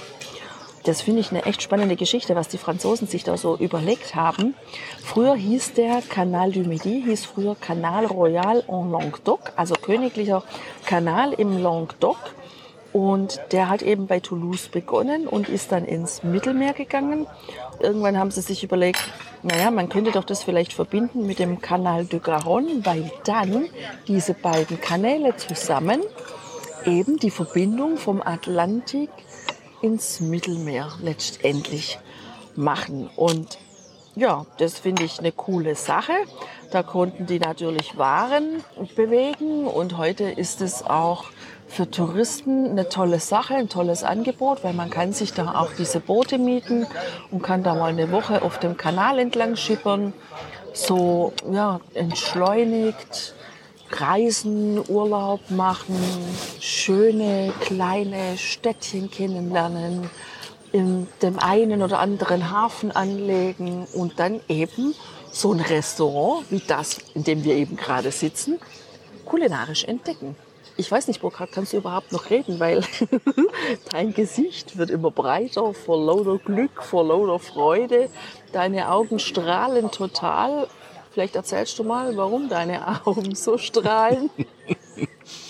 Das 0.84 1.02
finde 1.02 1.20
ich 1.20 1.32
eine 1.32 1.44
echt 1.44 1.62
spannende 1.62 1.96
Geschichte, 1.96 2.36
was 2.36 2.46
die 2.46 2.58
Franzosen 2.58 3.08
sich 3.08 3.24
da 3.24 3.36
so 3.36 3.56
überlegt 3.56 4.14
haben. 4.14 4.54
Früher 5.02 5.34
hieß 5.34 5.72
der 5.72 6.00
Canal 6.00 6.52
du 6.52 6.60
Midi, 6.60 7.02
hieß 7.04 7.24
früher 7.24 7.56
Canal 7.56 8.06
Royal 8.06 8.62
en 8.68 8.92
Languedoc, 8.92 9.52
also 9.56 9.74
königlicher 9.74 10.44
Kanal 10.86 11.32
im 11.32 11.60
Languedoc. 11.60 12.16
Und 12.96 13.42
der 13.52 13.68
hat 13.68 13.82
eben 13.82 14.06
bei 14.06 14.20
Toulouse 14.20 14.68
begonnen 14.68 15.26
und 15.26 15.50
ist 15.50 15.70
dann 15.70 15.84
ins 15.84 16.22
Mittelmeer 16.22 16.72
gegangen. 16.72 17.26
Irgendwann 17.78 18.16
haben 18.16 18.30
sie 18.30 18.40
sich 18.40 18.64
überlegt, 18.64 19.02
naja, 19.42 19.70
man 19.70 19.90
könnte 19.90 20.12
doch 20.12 20.24
das 20.24 20.42
vielleicht 20.42 20.72
verbinden 20.72 21.26
mit 21.26 21.38
dem 21.38 21.60
Canal 21.60 22.06
de 22.06 22.20
Garonne, 22.20 22.86
weil 22.86 23.12
dann 23.24 23.66
diese 24.08 24.32
beiden 24.32 24.80
Kanäle 24.80 25.36
zusammen 25.36 26.00
eben 26.86 27.18
die 27.18 27.30
Verbindung 27.30 27.98
vom 27.98 28.22
Atlantik 28.22 29.10
ins 29.82 30.20
Mittelmeer 30.20 30.88
letztendlich 31.02 31.98
machen. 32.54 33.10
Und 33.14 33.58
ja, 34.16 34.46
das 34.58 34.78
finde 34.78 35.04
ich 35.04 35.18
eine 35.18 35.30
coole 35.30 35.74
Sache. 35.74 36.14
Da 36.72 36.82
konnten 36.82 37.26
die 37.26 37.38
natürlich 37.38 37.96
Waren 37.96 38.64
bewegen 38.96 39.66
und 39.66 39.98
heute 39.98 40.24
ist 40.24 40.62
es 40.62 40.82
auch 40.82 41.26
für 41.68 41.90
Touristen 41.90 42.70
eine 42.70 42.88
tolle 42.88 43.20
Sache, 43.20 43.54
ein 43.54 43.68
tolles 43.68 44.04
Angebot, 44.04 44.64
weil 44.64 44.72
man 44.72 44.88
kann 44.88 45.12
sich 45.12 45.32
da 45.32 45.54
auch 45.60 45.70
diese 45.78 46.00
Boote 46.00 46.38
mieten 46.38 46.86
und 47.30 47.42
kann 47.42 47.62
da 47.62 47.74
mal 47.74 47.90
eine 47.90 48.10
Woche 48.10 48.42
auf 48.42 48.58
dem 48.58 48.76
Kanal 48.76 49.18
entlang 49.18 49.54
schippern. 49.56 50.12
So, 50.72 51.32
ja, 51.50 51.80
entschleunigt 51.94 53.34
reisen, 53.90 54.82
Urlaub 54.88 55.50
machen, 55.50 55.96
schöne 56.60 57.52
kleine 57.60 58.36
Städtchen 58.36 59.10
kennenlernen, 59.10 60.10
in 60.72 61.06
dem 61.22 61.38
einen 61.38 61.82
oder 61.82 61.98
anderen 61.98 62.50
Hafen 62.50 62.90
anlegen 62.90 63.86
und 63.92 64.18
dann 64.18 64.40
eben 64.48 64.94
so 65.32 65.52
ein 65.52 65.60
Restaurant 65.60 66.50
wie 66.50 66.62
das, 66.66 66.98
in 67.14 67.24
dem 67.24 67.44
wir 67.44 67.54
eben 67.54 67.76
gerade 67.76 68.10
sitzen, 68.10 68.58
kulinarisch 69.24 69.84
entdecken. 69.84 70.36
Ich 70.78 70.90
weiß 70.90 71.08
nicht, 71.08 71.22
Burkhard, 71.22 71.52
kannst 71.52 71.72
du 71.72 71.78
überhaupt 71.78 72.12
noch 72.12 72.28
reden, 72.28 72.60
weil 72.60 72.84
dein 73.90 74.12
Gesicht 74.12 74.76
wird 74.76 74.90
immer 74.90 75.10
breiter 75.10 75.72
vor 75.72 75.98
lauter 75.98 76.38
Glück, 76.38 76.82
vor 76.82 77.04
lauter 77.04 77.38
Freude. 77.38 78.10
Deine 78.52 78.90
Augen 78.90 79.18
strahlen 79.18 79.90
total. 79.90 80.68
Vielleicht 81.12 81.34
erzählst 81.34 81.78
du 81.78 81.84
mal, 81.84 82.14
warum 82.16 82.50
deine 82.50 83.06
Augen 83.06 83.34
so 83.34 83.56
strahlen. 83.56 84.28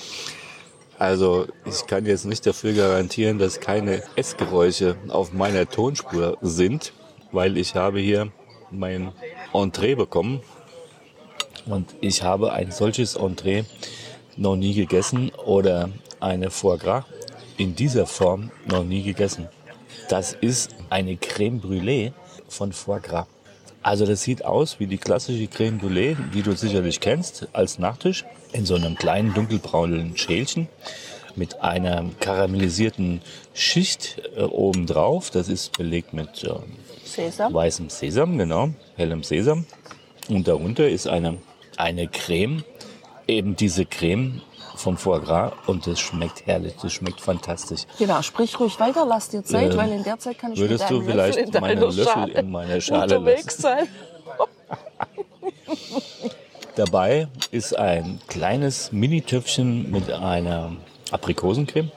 Also 0.98 1.46
ich 1.66 1.86
kann 1.86 2.06
jetzt 2.06 2.24
nicht 2.24 2.46
dafür 2.46 2.72
garantieren, 2.72 3.38
dass 3.38 3.60
keine 3.60 4.02
Essgeräusche 4.16 4.96
auf 5.08 5.32
meiner 5.32 5.68
Tonspur 5.68 6.38
sind, 6.40 6.92
weil 7.32 7.58
ich 7.58 7.74
habe 7.74 8.00
hier 8.00 8.32
mein 8.70 9.12
Entree 9.52 9.94
bekommen 9.94 10.40
und 11.66 11.94
ich 12.00 12.22
habe 12.22 12.52
ein 12.52 12.70
solches 12.70 13.14
Entree 13.16 13.64
noch 14.36 14.56
nie 14.56 14.74
gegessen 14.74 15.30
oder 15.44 15.90
eine 16.20 16.50
Foie 16.50 16.78
Gras 16.78 17.04
in 17.58 17.74
dieser 17.74 18.06
Form 18.06 18.50
noch 18.66 18.84
nie 18.84 19.02
gegessen. 19.02 19.48
Das 20.08 20.32
ist 20.32 20.74
eine 20.88 21.16
Creme 21.16 21.60
Brûlée 21.60 22.12
von 22.48 22.72
Foie 22.72 23.00
Gras. 23.00 23.26
Also 23.86 24.04
das 24.04 24.22
sieht 24.22 24.44
aus 24.44 24.80
wie 24.80 24.88
die 24.88 24.98
klassische 24.98 25.46
Creme 25.46 25.78
Brûlée, 25.78 26.16
die 26.34 26.42
du 26.42 26.56
sicherlich 26.56 26.98
kennst, 26.98 27.46
als 27.52 27.78
Nachtisch 27.78 28.24
in 28.52 28.66
so 28.66 28.74
einem 28.74 28.96
kleinen 28.96 29.32
dunkelbraunen 29.32 30.16
Schälchen 30.16 30.66
mit 31.36 31.60
einer 31.60 32.04
karamellisierten 32.18 33.20
Schicht 33.54 34.20
äh, 34.36 34.42
obendrauf. 34.42 35.30
Das 35.30 35.48
ist 35.48 35.78
belegt 35.78 36.14
mit 36.14 36.42
äh, 36.42 36.54
Sesam. 37.04 37.54
weißem 37.54 37.88
Sesam, 37.88 38.36
genau, 38.36 38.70
hellem 38.96 39.22
Sesam. 39.22 39.66
Und 40.28 40.48
darunter 40.48 40.88
ist 40.88 41.06
eine, 41.06 41.38
eine 41.76 42.08
Creme, 42.08 42.64
eben 43.28 43.54
diese 43.54 43.86
Creme 43.86 44.42
vom 44.78 44.97
Foie 44.97 45.21
Gras 45.21 45.52
und 45.66 45.87
das 45.87 45.99
schmeckt 45.99 46.47
herrlich, 46.47 46.75
das 46.80 46.92
schmeckt 46.92 47.21
fantastisch. 47.21 47.83
Genau, 47.99 48.23
sprich 48.23 48.59
ruhig 48.61 48.78
weiter, 48.78 49.04
lass 49.06 49.28
dir 49.28 49.42
Zeit, 49.45 49.73
Ähm, 49.73 49.78
weil 49.78 49.92
in 49.92 50.04
der 50.04 50.18
Zeit 50.18 50.38
kann 50.38 50.52
ich 50.52 50.59
würdest 50.59 50.88
du 50.90 51.00
vielleicht 51.02 51.38
Löffel 51.38 51.54
in 51.54 51.61
meine 51.61 51.75
deiner 51.80 51.92
Löffel 51.92 52.04
Schale 52.04 52.33
in 52.33 52.50
meine 52.50 52.80
Schale 52.83 53.18
unterwegs 53.18 53.56
sein. 53.59 53.88
Dabei 56.76 57.28
ist 57.50 57.78
ein 57.78 58.21
kleines 58.28 58.92
Mini-Töpfchen 58.92 59.90
mit 59.90 60.11
einer 60.11 60.73
Aprikosencreme. 61.11 61.90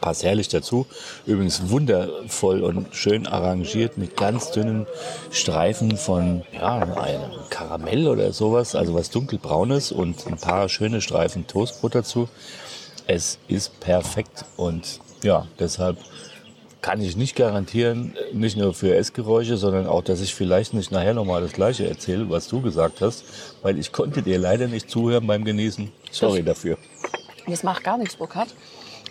Passt 0.00 0.24
herrlich 0.24 0.48
dazu. 0.48 0.86
Übrigens 1.26 1.68
wundervoll 1.68 2.62
und 2.62 2.94
schön 2.94 3.26
arrangiert 3.26 3.98
mit 3.98 4.16
ganz 4.16 4.50
dünnen 4.50 4.86
Streifen 5.30 5.96
von 5.96 6.42
ja, 6.52 6.78
einem 6.78 7.30
Karamell 7.50 8.08
oder 8.08 8.32
sowas, 8.32 8.74
also 8.74 8.94
was 8.94 9.10
dunkelbraunes 9.10 9.92
und 9.92 10.26
ein 10.26 10.38
paar 10.38 10.68
schöne 10.68 11.00
Streifen 11.00 11.46
Toastbrot 11.46 11.94
dazu. 11.94 12.28
Es 13.06 13.38
ist 13.48 13.78
perfekt 13.80 14.44
und 14.56 15.00
ja, 15.22 15.46
deshalb 15.58 15.98
kann 16.80 17.02
ich 17.02 17.16
nicht 17.16 17.36
garantieren, 17.36 18.14
nicht 18.32 18.56
nur 18.56 18.72
für 18.72 18.94
Essgeräusche, 18.94 19.56
sondern 19.56 19.86
auch, 19.86 20.02
dass 20.02 20.20
ich 20.20 20.34
vielleicht 20.34 20.72
nicht 20.72 20.90
nachher 20.90 21.14
nochmal 21.14 21.42
das 21.42 21.52
Gleiche 21.52 21.86
erzähle, 21.86 22.30
was 22.30 22.48
du 22.48 22.62
gesagt 22.62 23.00
hast, 23.00 23.24
weil 23.62 23.78
ich 23.78 23.92
konnte 23.92 24.22
dir 24.22 24.38
leider 24.38 24.66
nicht 24.66 24.88
zuhören 24.88 25.26
beim 25.26 25.44
Genießen. 25.44 25.92
Sorry 26.10 26.42
dafür. 26.42 26.78
Das 27.46 27.62
macht 27.62 27.84
gar 27.84 27.98
nichts, 27.98 28.16
Burkhard. 28.16 28.48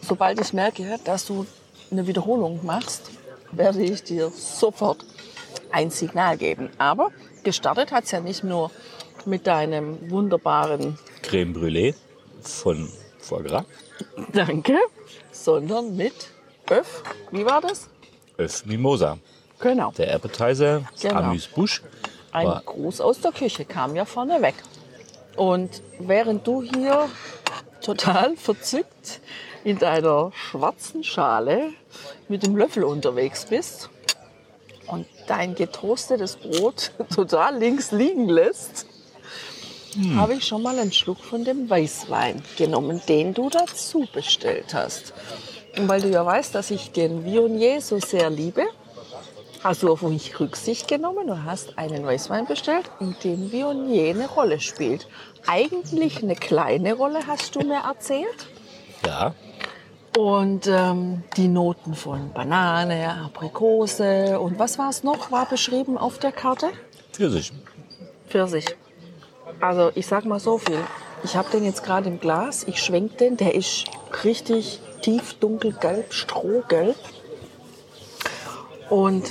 Sobald 0.02 0.40
ich 0.42 0.54
merke, 0.54 1.00
dass 1.04 1.26
du 1.26 1.46
eine 1.92 2.08
Wiederholung 2.08 2.66
machst, 2.66 3.12
werde 3.52 3.82
ich 3.84 4.04
dir 4.04 4.30
sofort 4.30 5.06
ein 5.72 5.90
Signal 5.92 6.38
geben. 6.38 6.70
Aber 6.78 7.12
gestartet 7.44 7.92
hat 7.92 8.06
es 8.06 8.12
ja 8.12 8.20
nicht 8.20 8.44
nur 8.44 8.72
mit 9.26 9.48
deinem 9.48 10.10
wunderbaren 10.10 10.98
Creme 11.24 11.54
Brûlée 11.54 11.94
von 12.42 12.90
Foie 13.20 13.44
Gras, 13.44 13.66
Danke, 14.34 14.78
sondern 15.32 15.96
mit 15.96 16.14
Öff. 16.70 17.04
Wie 17.32 17.46
war 17.46 17.62
das? 17.62 17.90
Öff 18.38 18.66
Mimosa. 18.66 19.18
Genau. 19.60 19.92
Der 19.98 20.16
Appetizer, 20.16 20.84
Genau. 21.02 21.16
Amüs-Bouche. 21.16 21.82
Ein 22.32 22.48
war- 22.48 22.62
Gruß 22.66 23.02
aus 23.02 23.20
der 23.20 23.32
Küche 23.34 23.66
kam 23.66 23.96
ja 23.96 24.06
vorne 24.06 24.42
weg. 24.42 24.56
Und 25.36 25.82
während 26.00 26.48
du 26.48 26.62
hier 26.62 27.10
total 27.82 28.38
verzückt 28.38 29.20
in 29.64 29.78
deiner 29.78 30.32
schwarzen 30.34 31.04
Schale 31.04 31.72
mit 32.28 32.44
dem 32.44 32.56
Löffel 32.56 32.84
unterwegs 32.84 33.46
bist 33.46 33.90
und 34.88 35.06
dein 35.28 35.56
getoastetes 35.56 36.38
Brot 36.38 36.92
total 37.16 37.58
links 37.58 37.92
liegen 37.92 38.30
lässt, 38.30 38.86
habe 40.16 40.36
ich 40.36 40.46
schon 40.46 40.62
mal 40.62 40.78
einen 40.78 40.92
Schluck 40.92 41.20
von 41.20 41.44
dem 41.44 41.70
Weißwein 41.70 42.44
genommen, 42.58 43.02
den 43.08 43.34
du 43.34 43.50
dazu 43.50 44.08
bestellt 44.14 44.74
hast. 44.74 45.14
Und 45.78 45.88
weil 45.88 46.02
du 46.02 46.10
ja 46.10 46.26
weißt, 46.26 46.54
dass 46.54 46.72
ich 46.72 46.92
den 46.92 47.26
Viognier 47.26 47.82
so 47.82 48.00
sehr 48.00 48.30
liebe, 48.30 48.66
Hast 49.62 49.84
du 49.84 49.92
auf 49.92 50.04
mich 50.04 50.40
Rücksicht 50.40 50.88
genommen 50.88 51.30
und 51.30 51.44
hast 51.44 51.78
einen 51.78 52.06
Weißwein 52.06 52.46
bestellt, 52.46 52.90
in 53.02 53.14
dem 53.26 53.52
Viognier 53.52 54.12
eine 54.12 54.30
Rolle 54.30 54.62
spielt. 54.62 55.06
Eigentlich 55.48 56.24
eine 56.24 56.36
kleine 56.36 56.94
Rolle, 56.94 57.28
hast 57.28 57.56
du 57.56 57.60
mir 57.60 57.82
erzählt. 57.84 58.48
Ja, 59.06 59.36
Und 60.18 60.68
ähm, 60.68 61.24
die 61.38 61.48
Noten 61.48 61.94
von 61.94 62.32
Banane, 62.34 63.14
Aprikose 63.26 64.40
und 64.40 64.60
was 64.60 64.78
war 64.78 64.90
es 64.90 65.04
noch, 65.04 65.32
war 65.32 65.48
beschrieben 65.48 65.98
auf 65.98 66.18
der 66.18 66.32
Karte? 66.32 66.68
Pfirsich. 67.14 67.54
Pfirsich. 68.28 68.66
Also 69.60 69.92
ich 69.96 70.08
sag 70.08 70.26
mal 70.26 70.40
so 70.40 70.58
viel. 70.58 70.80
Ich 71.24 71.36
habe 71.36 71.50
den 71.52 71.66
jetzt 71.66 71.84
gerade 71.84 72.10
im 72.10 72.20
Glas, 72.20 72.64
ich 72.64 72.82
schwenk 72.82 73.18
den, 73.18 73.38
der 73.38 73.56
ist 73.56 73.86
richtig 74.24 74.82
tief 75.02 75.36
dunkelgelb, 75.36 76.14
strohgelb. 76.14 76.96
Und 78.90 79.30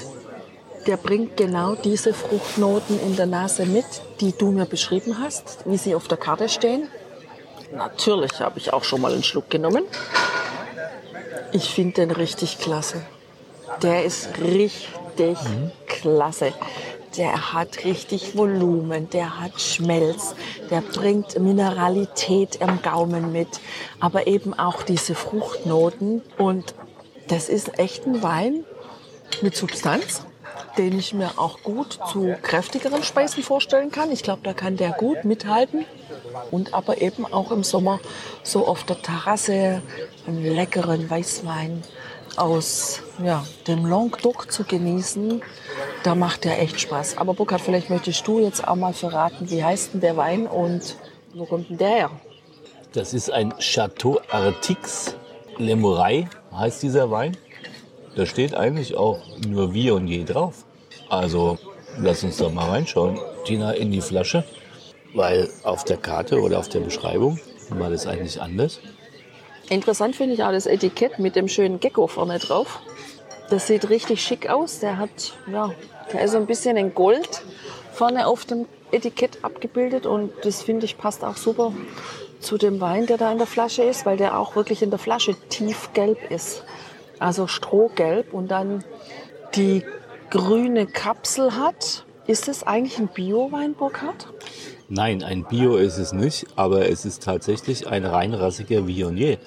der 0.87 0.97
bringt 0.97 1.37
genau 1.37 1.75
diese 1.75 2.14
Fruchtnoten 2.14 3.00
in 3.00 3.16
der 3.16 3.26
Nase 3.26 3.66
mit, 3.66 3.87
die 4.20 4.32
du 4.32 4.52
mir 4.52 4.64
beschrieben 4.64 5.18
hast, 5.20 5.64
wie 5.66 5.76
sie 5.76 5.94
auf 5.94 6.08
der 6.08 6.18
Karte 6.18 6.49
stehen. 6.49 6.88
Natürlich 7.75 8.40
habe 8.40 8.58
ich 8.58 8.73
auch 8.73 8.85
schon 8.85 9.00
mal 9.00 9.12
einen 9.12 9.23
Schluck 9.23 9.50
genommen. 9.50 9.85
Ich 11.52 11.71
finde 11.71 11.95
den 11.95 12.11
richtig 12.11 12.59
klasse. 12.59 13.02
Der 13.83 14.05
ist 14.05 14.28
richtig 14.40 15.38
klasse. 15.87 16.52
Der 17.17 17.55
hat 17.55 17.85
richtig 17.85 18.37
Volumen, 18.37 19.09
der 19.11 19.40
hat 19.40 19.61
Schmelz, 19.61 20.35
der 20.71 20.83
bringt 20.83 21.38
Mineralität 21.38 22.57
im 22.57 22.83
Gaumen 22.83 23.33
mit, 23.33 23.49
aber 23.99 24.26
eben 24.26 24.52
auch 24.57 24.83
diese 24.83 25.14
Fruchtnoten. 25.14 26.23
Und 26.37 26.75
das 27.28 27.49
ist 27.49 27.78
echt 27.78 28.07
ein 28.07 28.23
Wein 28.23 28.64
mit 29.40 29.57
Substanz, 29.57 30.23
den 30.78 30.99
ich 30.99 31.12
mir 31.12 31.32
auch 31.37 31.62
gut 31.62 31.99
zu 32.11 32.37
kräftigeren 32.40 33.02
Speisen 33.02 33.42
vorstellen 33.42 33.90
kann. 33.90 34.11
Ich 34.12 34.23
glaube, 34.23 34.40
da 34.44 34.54
kann 34.54 34.76
der 34.76 34.92
gut 34.92 35.25
mithalten. 35.25 35.85
Und 36.50 36.73
aber 36.73 37.02
eben 37.02 37.26
auch 37.26 37.50
im 37.50 37.64
Sommer 37.64 38.00
so 38.42 38.66
auf 38.66 38.85
der 38.85 39.02
Terrasse 39.02 39.82
einen 40.26 40.44
leckeren 40.44 41.11
Weißwein 41.11 41.82
aus 42.37 43.02
ja, 43.23 43.44
dem 43.66 43.85
Languedoc 43.85 44.50
zu 44.52 44.64
genießen, 44.64 45.42
da 46.04 46.14
macht 46.14 46.44
der 46.44 46.62
echt 46.62 46.80
Spaß. 46.80 47.18
Aber 47.18 47.35
Burkhard, 47.35 47.61
vielleicht 47.61 47.90
möchtest 47.90 48.26
du 48.26 48.38
jetzt 48.38 48.66
auch 48.66 48.76
mal 48.76 48.92
verraten, 48.92 49.50
wie 49.50 49.64
heißt 49.64 49.94
denn 49.94 50.00
der 50.00 50.16
Wein 50.16 50.47
und 50.47 50.97
wo 51.35 51.44
kommt 51.44 51.70
denn 51.70 51.78
der 51.78 51.88
her? 51.88 52.11
Das 52.92 53.12
ist 53.12 53.30
ein 53.30 53.52
Chateau 53.58 54.20
Artix 54.30 55.16
Lemurai, 55.58 56.28
heißt 56.52 56.82
dieser 56.82 57.11
Wein. 57.11 57.37
Da 58.16 58.25
steht 58.26 58.54
eigentlich 58.54 58.97
auch 58.97 59.20
nur 59.47 59.75
Viognier 59.75 60.25
drauf. 60.25 60.64
Also 61.08 61.58
lass 61.98 62.22
uns 62.24 62.36
doch 62.36 62.52
mal 62.52 62.68
reinschauen, 62.70 63.18
Tina, 63.44 63.72
in 63.72 63.90
die 63.90 64.00
Flasche. 64.00 64.44
Weil 65.14 65.48
auf 65.62 65.84
der 65.84 65.96
Karte 65.96 66.40
oder 66.40 66.58
auf 66.58 66.68
der 66.68 66.80
Beschreibung 66.80 67.40
war 67.70 67.90
das 67.90 68.06
eigentlich 68.06 68.40
anders. 68.40 68.80
Interessant 69.70 70.16
finde 70.16 70.34
ich 70.34 70.42
auch 70.42 70.52
das 70.52 70.66
Etikett 70.66 71.18
mit 71.18 71.34
dem 71.34 71.48
schönen 71.48 71.80
Gecko 71.80 72.06
vorne 72.06 72.38
drauf. 72.38 72.80
Das 73.50 73.66
sieht 73.66 73.88
richtig 73.88 74.22
schick 74.22 74.48
aus. 74.50 74.80
Der 74.80 74.98
hat, 74.98 75.34
ja, 75.50 75.70
der 76.12 76.22
ist 76.22 76.32
so 76.32 76.38
ein 76.38 76.46
bisschen 76.46 76.76
in 76.76 76.94
Gold 76.94 77.42
vorne 77.92 78.26
auf 78.26 78.44
dem 78.44 78.66
Etikett 78.92 79.44
abgebildet 79.44 80.06
und 80.06 80.32
das 80.42 80.62
finde 80.62 80.86
ich 80.86 80.96
passt 80.96 81.24
auch 81.24 81.36
super 81.36 81.72
zu 82.40 82.56
dem 82.56 82.80
Wein, 82.80 83.06
der 83.06 83.18
da 83.18 83.32
in 83.32 83.38
der 83.38 83.46
Flasche 83.46 83.82
ist, 83.82 84.06
weil 84.06 84.16
der 84.16 84.38
auch 84.38 84.56
wirklich 84.56 84.82
in 84.82 84.90
der 84.90 84.98
Flasche 84.98 85.34
tiefgelb 85.48 86.30
ist. 86.30 86.64
Also 87.18 87.46
strohgelb 87.46 88.32
und 88.32 88.48
dann 88.48 88.84
die 89.54 89.84
grüne 90.30 90.87
Kapsel 90.87 91.54
hat. 91.56 92.04
Ist 92.26 92.49
das 92.49 92.62
eigentlich 92.62 92.99
ein 92.99 93.08
Bio-Wein, 93.08 93.75
Burkhard? 93.75 94.28
Nein, 94.90 95.23
ein 95.23 95.44
Bio 95.44 95.76
ist 95.76 95.99
es 95.99 96.12
nicht, 96.12 96.47
aber 96.56 96.88
es 96.88 97.04
ist 97.04 97.23
tatsächlich 97.23 97.88
ein 97.88 98.04
reinrassiger 98.06 98.87
Viognier. 98.87 99.38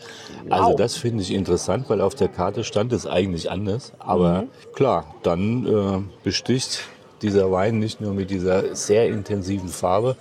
Also 0.50 0.70
Wow. 0.70 0.76
das 0.76 0.96
finde 0.98 1.24
ich 1.24 1.32
interessant, 1.32 1.90
weil 1.90 2.02
auf 2.02 2.14
der 2.16 2.28
Karte 2.28 2.64
stand 2.64 2.94
es 2.94 3.08
eigentlich 3.08 3.50
anders. 3.50 3.92
Aber 4.00 4.46
klar, 4.74 5.16
dann 5.24 5.66
äh, 5.66 6.24
besticht 6.24 6.82
dieser 7.22 7.52
Wein 7.52 7.80
nicht 7.80 8.02
nur 8.02 8.14
mit 8.14 8.30
dieser 8.30 8.76
sehr 8.76 9.08
intensiven 9.08 9.70
Farbe, 9.70 10.16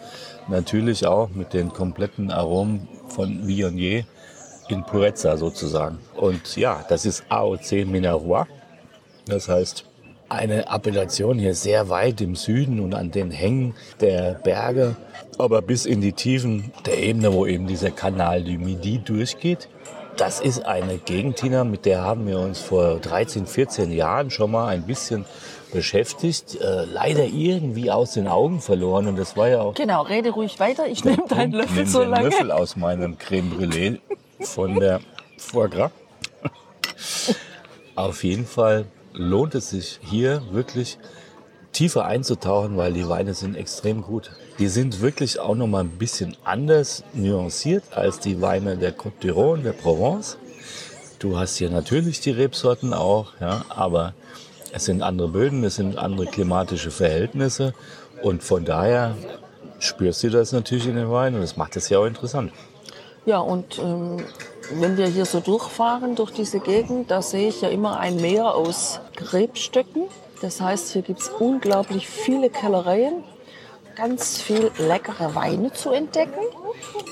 natürlich 0.48 1.06
auch 1.06 1.30
mit 1.30 1.52
den 1.52 1.72
kompletten 1.72 2.30
Aromen 2.30 2.88
von 3.08 3.46
Viognier 3.46 4.04
in 4.68 4.84
Purezza 4.84 5.36
sozusagen. 5.36 5.98
Und 6.16 6.56
ja, 6.56 6.84
das 6.88 7.04
ist 7.04 7.24
AOC 7.28 7.84
Minervois. 7.86 8.46
Das 9.26 9.48
heißt, 9.48 9.84
eine 10.30 10.68
Appellation 10.70 11.38
hier 11.38 11.54
sehr 11.54 11.88
weit 11.88 12.20
im 12.20 12.36
Süden 12.36 12.80
und 12.80 12.94
an 12.94 13.10
den 13.10 13.30
Hängen 13.30 13.74
der 14.00 14.34
Berge, 14.34 14.96
aber 15.38 15.60
bis 15.60 15.86
in 15.86 16.00
die 16.00 16.12
Tiefen 16.12 16.72
der 16.86 16.98
Ebene, 16.98 17.32
wo 17.32 17.46
eben 17.46 17.66
dieser 17.66 17.90
Kanal 17.90 18.44
du 18.44 18.52
Midi 18.52 18.98
durchgeht. 18.98 19.68
Das 20.16 20.40
ist 20.40 20.66
eine 20.66 20.98
Gegend, 20.98 21.36
Tina, 21.36 21.64
mit 21.64 21.86
der 21.86 22.02
haben 22.02 22.26
wir 22.26 22.38
uns 22.40 22.60
vor 22.60 22.96
13, 22.96 23.46
14 23.46 23.90
Jahren 23.90 24.30
schon 24.30 24.50
mal 24.50 24.68
ein 24.68 24.82
bisschen 24.82 25.24
beschäftigt. 25.72 26.60
Äh, 26.60 26.84
leider 26.84 27.24
irgendwie 27.24 27.90
aus 27.90 28.12
den 28.12 28.28
Augen 28.28 28.60
verloren. 28.60 29.06
Und 29.06 29.16
das 29.16 29.36
war 29.36 29.48
ja 29.48 29.60
auch 29.62 29.74
Genau, 29.74 30.02
rede 30.02 30.30
ruhig 30.30 30.60
weiter. 30.60 30.86
Ich 30.88 31.04
nehme 31.04 31.24
deinen 31.28 31.52
Löffel 31.52 31.76
nimm 31.84 31.86
so 31.86 32.00
den 32.00 32.10
lange. 32.10 32.28
Löffel 32.28 32.50
aus 32.50 32.76
meinem 32.76 33.18
Creme 33.18 33.50
Brûlée 33.52 33.98
von 34.40 34.78
der 34.78 35.00
Foie 35.38 35.68
Gras. 35.68 35.90
Auf 37.94 38.22
jeden 38.24 38.46
Fall 38.46 38.86
lohnt 39.20 39.54
es 39.54 39.70
sich 39.70 40.00
hier 40.02 40.42
wirklich 40.50 40.98
tiefer 41.72 42.04
einzutauchen, 42.04 42.76
weil 42.76 42.92
die 42.92 43.08
Weine 43.08 43.34
sind 43.34 43.56
extrem 43.56 44.02
gut. 44.02 44.32
Die 44.58 44.68
sind 44.68 45.00
wirklich 45.00 45.38
auch 45.38 45.54
noch 45.54 45.66
mal 45.66 45.84
ein 45.84 45.90
bisschen 45.98 46.36
anders 46.42 47.04
nuanciert 47.12 47.84
als 47.92 48.18
die 48.18 48.40
Weine 48.40 48.76
der 48.76 48.96
Côte 48.96 49.20
d'Iron, 49.22 49.52
und 49.52 49.64
der 49.64 49.72
Provence. 49.72 50.36
Du 51.18 51.38
hast 51.38 51.56
hier 51.56 51.70
natürlich 51.70 52.20
die 52.20 52.30
Rebsorten 52.30 52.94
auch, 52.94 53.32
ja, 53.40 53.64
aber 53.68 54.14
es 54.72 54.86
sind 54.86 55.02
andere 55.02 55.28
Böden, 55.28 55.62
es 55.64 55.76
sind 55.76 55.98
andere 55.98 56.26
klimatische 56.26 56.90
Verhältnisse 56.90 57.74
und 58.22 58.42
von 58.42 58.64
daher 58.64 59.16
spürst 59.78 60.22
du 60.22 60.30
das 60.30 60.52
natürlich 60.52 60.86
in 60.86 60.96
den 60.96 61.10
Wein 61.10 61.34
und 61.34 61.42
das 61.42 61.56
macht 61.56 61.76
es 61.76 61.88
ja 61.88 61.98
auch 61.98 62.06
interessant. 62.06 62.52
Ja, 63.26 63.38
und 63.38 63.78
ähm, 63.78 64.24
wenn 64.72 64.96
wir 64.96 65.06
hier 65.06 65.24
so 65.24 65.40
durchfahren 65.40 66.14
durch 66.14 66.30
diese 66.30 66.60
Gegend, 66.60 67.10
da 67.10 67.22
sehe 67.22 67.48
ich 67.48 67.60
ja 67.60 67.68
immer 67.68 67.98
ein 67.98 68.16
Meer 68.16 68.54
aus 68.54 69.00
Rebstöcken. 69.32 70.04
Das 70.40 70.60
heißt, 70.60 70.92
hier 70.92 71.02
gibt 71.02 71.20
es 71.20 71.28
unglaublich 71.28 72.08
viele 72.08 72.50
Kellereien, 72.50 73.24
ganz 73.96 74.40
viel 74.40 74.70
leckere 74.78 75.34
Weine 75.34 75.72
zu 75.72 75.90
entdecken. 75.90 76.40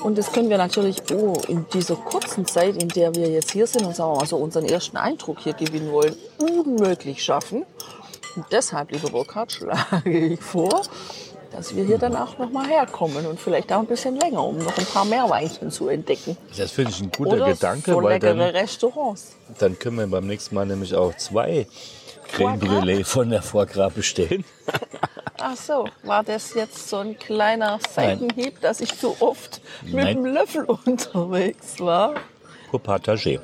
Und 0.01 0.17
das 0.17 0.31
können 0.31 0.49
wir 0.49 0.57
natürlich 0.57 1.01
oh, 1.13 1.33
in 1.47 1.65
dieser 1.73 1.95
kurzen 1.95 2.45
Zeit, 2.45 2.81
in 2.81 2.89
der 2.89 3.13
wir 3.13 3.29
jetzt 3.29 3.51
hier 3.51 3.67
sind 3.67 3.85
und 3.85 3.95
sagen 3.95 4.13
wir 4.13 4.19
mal 4.19 4.25
so 4.25 4.37
unseren 4.37 4.65
ersten 4.65 4.97
Eindruck 4.97 5.39
hier 5.39 5.53
gewinnen 5.53 5.91
wollen, 5.91 6.15
unmöglich 6.39 7.23
schaffen. 7.23 7.65
Und 8.35 8.45
deshalb, 8.51 8.91
lieber 8.91 9.09
Burkhard, 9.09 9.51
schlage 9.51 10.17
ich 10.17 10.39
vor, 10.39 10.81
dass 11.51 11.75
wir 11.75 11.83
hier 11.83 11.97
dann 11.97 12.15
auch 12.15 12.37
noch 12.37 12.51
mal 12.51 12.67
herkommen 12.67 13.25
und 13.25 13.39
vielleicht 13.39 13.71
auch 13.73 13.79
ein 13.79 13.85
bisschen 13.87 14.17
länger, 14.19 14.43
um 14.43 14.57
noch 14.57 14.77
ein 14.77 14.85
paar 14.85 15.05
mehr 15.05 15.29
Weinchen 15.29 15.71
zu 15.71 15.87
entdecken. 15.87 16.37
Das 16.55 16.71
finde 16.71 16.91
ich 16.91 17.01
ein 17.01 17.11
guter 17.11 17.37
Oder 17.37 17.53
Gedanke, 17.53 17.91
so 17.91 18.03
weil 18.03 18.19
dann, 18.19 18.39
Restaurants. 18.39 19.35
dann 19.57 19.77
können 19.77 19.97
wir 19.97 20.07
beim 20.07 20.27
nächsten 20.27 20.55
Mal 20.55 20.65
nämlich 20.65 20.93
auch 20.95 21.15
zwei 21.17 21.67
Creme? 22.31 22.59
Brûlée 22.59 23.03
von 23.03 23.29
der 23.29 23.41
Foie 23.41 23.65
Gras 23.65 23.91
bestellen. 23.93 24.43
Ach 25.41 25.55
so, 25.55 25.87
war 26.03 26.23
das 26.23 26.53
jetzt 26.53 26.89
so 26.89 26.97
ein 26.97 27.17
kleiner 27.17 27.79
Seitenhieb, 27.93 28.59
dass 28.59 28.81
ich 28.81 28.97
zu 28.97 29.15
oft 29.21 29.61
mit 29.83 29.95
Nein. 29.95 30.17
dem 30.17 30.25
Löffel 30.25 30.63
unterwegs 30.85 31.79
war? 31.79 32.15
Pour 32.69 32.81
partager. 32.81 33.39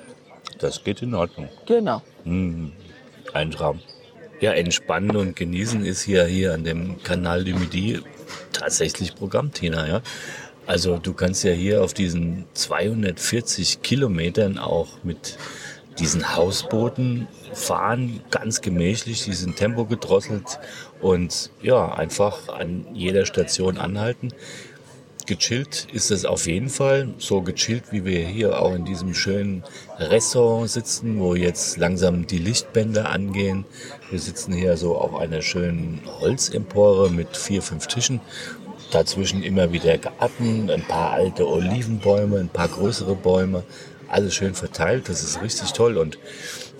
Das 0.59 0.83
geht 0.83 1.01
in 1.01 1.15
Ordnung. 1.15 1.49
Genau. 1.65 2.01
Ein 2.25 3.51
Traum. 3.51 3.79
Ja, 4.41 4.51
entspannen 4.51 5.15
und 5.15 5.35
genießen 5.35 5.85
ist 5.85 6.03
hier, 6.03 6.25
hier 6.25 6.53
an 6.53 6.63
dem 6.63 7.01
Kanal 7.03 7.43
du 7.45 7.53
Midi 7.53 8.01
tatsächlich 8.51 9.15
Programm, 9.15 9.51
Tina. 9.51 9.87
Ja? 9.87 10.01
Also 10.65 10.97
du 10.97 11.13
kannst 11.13 11.43
ja 11.43 11.51
hier 11.51 11.83
auf 11.83 11.93
diesen 11.93 12.45
240 12.53 13.81
Kilometern 13.81 14.57
auch 14.57 15.03
mit 15.03 15.37
diesen 15.99 16.35
Hausbooten 16.35 17.27
fahren, 17.53 18.21
ganz 18.29 18.61
gemächlich, 18.61 19.23
die 19.23 19.33
sind 19.33 19.55
Tempo 19.55 19.85
gedrosselt 19.85 20.59
und 20.99 21.51
ja, 21.61 21.93
einfach 21.93 22.49
an 22.49 22.85
jeder 22.93 23.25
Station 23.25 23.77
anhalten. 23.77 24.33
Gechillt 25.25 25.87
ist 25.91 26.11
es 26.11 26.23
auf 26.23 26.45
jeden 26.45 26.69
Fall. 26.69 27.09
So 27.17 27.41
gechillt, 27.41 27.85
wie 27.91 28.05
wir 28.05 28.27
hier 28.27 28.61
auch 28.61 28.75
in 28.75 28.85
diesem 28.85 29.15
schönen 29.15 29.63
Restaurant 29.97 30.69
sitzen, 30.69 31.19
wo 31.19 31.33
jetzt 31.33 31.77
langsam 31.77 32.27
die 32.27 32.37
Lichtbänder 32.37 33.09
angehen. 33.09 33.65
Wir 34.11 34.19
sitzen 34.19 34.53
hier 34.53 34.77
so 34.77 34.95
auf 34.95 35.15
einer 35.15 35.41
schönen 35.41 36.01
Holzempore 36.19 37.09
mit 37.09 37.35
vier, 37.35 37.63
fünf 37.63 37.87
Tischen. 37.87 38.21
Dazwischen 38.91 39.41
immer 39.41 39.71
wieder 39.71 39.97
Garten, 39.97 40.69
ein 40.69 40.83
paar 40.83 41.13
alte 41.13 41.47
Olivenbäume, 41.47 42.37
ein 42.37 42.49
paar 42.49 42.67
größere 42.67 43.15
Bäume. 43.15 43.63
Alles 44.07 44.35
schön 44.35 44.53
verteilt. 44.53 45.09
Das 45.09 45.23
ist 45.23 45.41
richtig 45.41 45.73
toll. 45.73 45.97
Und 45.97 46.19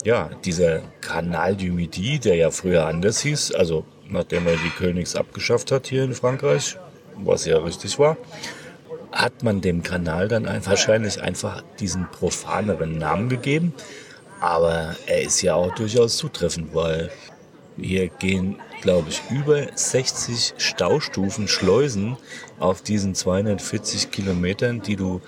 ja, 0.04 0.30
dieser 0.46 0.82
Canal 1.02 1.56
du 1.56 1.66
Midi, 1.66 2.20
der 2.20 2.36
ja 2.36 2.52
früher 2.52 2.86
anders 2.86 3.22
hieß, 3.22 3.54
also 3.54 3.86
nachdem 4.08 4.46
er 4.46 4.58
die 4.58 4.70
Königs 4.78 5.16
abgeschafft 5.16 5.72
hat 5.72 5.88
hier 5.88 6.04
in 6.04 6.14
Frankreich, 6.14 6.78
was 7.18 7.46
ja 7.46 7.58
richtig 7.58 8.00
war, 8.00 8.18
hat 9.12 9.44
man 9.44 9.62
dem 9.62 9.84
Kanal 9.84 10.28
dann 10.28 10.46
ein, 10.46 10.66
wahrscheinlich 10.66 11.22
einfach 11.22 11.64
diesen 11.80 12.10
profaneren 12.12 12.98
Namen 12.98 13.30
gegeben. 13.30 13.74
Aber 14.42 14.96
er 15.08 15.22
ist 15.22 15.42
ja 15.42 15.56
auch 15.56 15.74
durchaus 15.76 16.18
zutreffend, 16.18 16.76
weil 16.76 17.10
hier 17.78 18.08
gehen, 18.08 18.58
glaube 18.82 19.10
ich, 19.10 19.22
über 19.32 19.68
60 19.74 20.54
Staustufen, 20.58 21.48
Schleusen 21.48 22.18
auf 22.60 22.82
diesen 22.82 23.16
240 23.16 24.12
Kilometern, 24.12 24.82
die 24.82 24.96
du, 24.96 25.22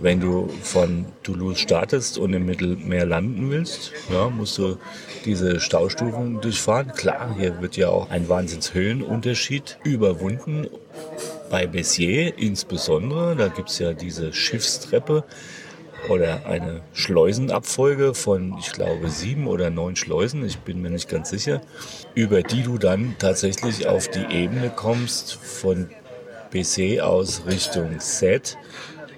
wenn 0.00 0.20
du 0.20 0.48
von 0.62 1.06
Toulouse 1.22 1.60
startest 1.60 2.18
und 2.18 2.32
im 2.32 2.46
Mittelmeer 2.46 3.06
landen 3.06 3.50
willst, 3.50 3.92
ja, 4.12 4.28
musst 4.28 4.58
du 4.58 4.76
diese 5.24 5.60
Staustufen 5.60 6.40
durchfahren. 6.40 6.92
Klar, 6.92 7.34
hier 7.38 7.60
wird 7.60 7.76
ja 7.76 7.88
auch 7.88 8.10
ein 8.10 8.28
Wahnsinnshöhenunterschied 8.28 9.78
überwunden. 9.84 10.68
Bei 11.50 11.66
Bessier 11.66 12.36
insbesondere, 12.38 13.36
da 13.36 13.48
gibt's 13.48 13.78
ja 13.78 13.92
diese 13.92 14.32
Schiffstreppe 14.32 15.24
oder 16.08 16.46
eine 16.46 16.82
Schleusenabfolge 16.92 18.14
von, 18.14 18.56
ich 18.58 18.72
glaube, 18.72 19.08
sieben 19.08 19.46
oder 19.46 19.70
neun 19.70 19.96
Schleusen, 19.96 20.44
ich 20.44 20.58
bin 20.58 20.82
mir 20.82 20.90
nicht 20.90 21.08
ganz 21.08 21.30
sicher, 21.30 21.60
über 22.14 22.42
die 22.42 22.62
du 22.62 22.78
dann 22.78 23.16
tatsächlich 23.18 23.88
auf 23.88 24.08
die 24.08 24.26
Ebene 24.30 24.70
kommst 24.70 25.34
von 25.34 25.88
Bessé 26.52 27.00
aus 27.00 27.42
Richtung 27.46 27.98
Sète, 27.98 28.56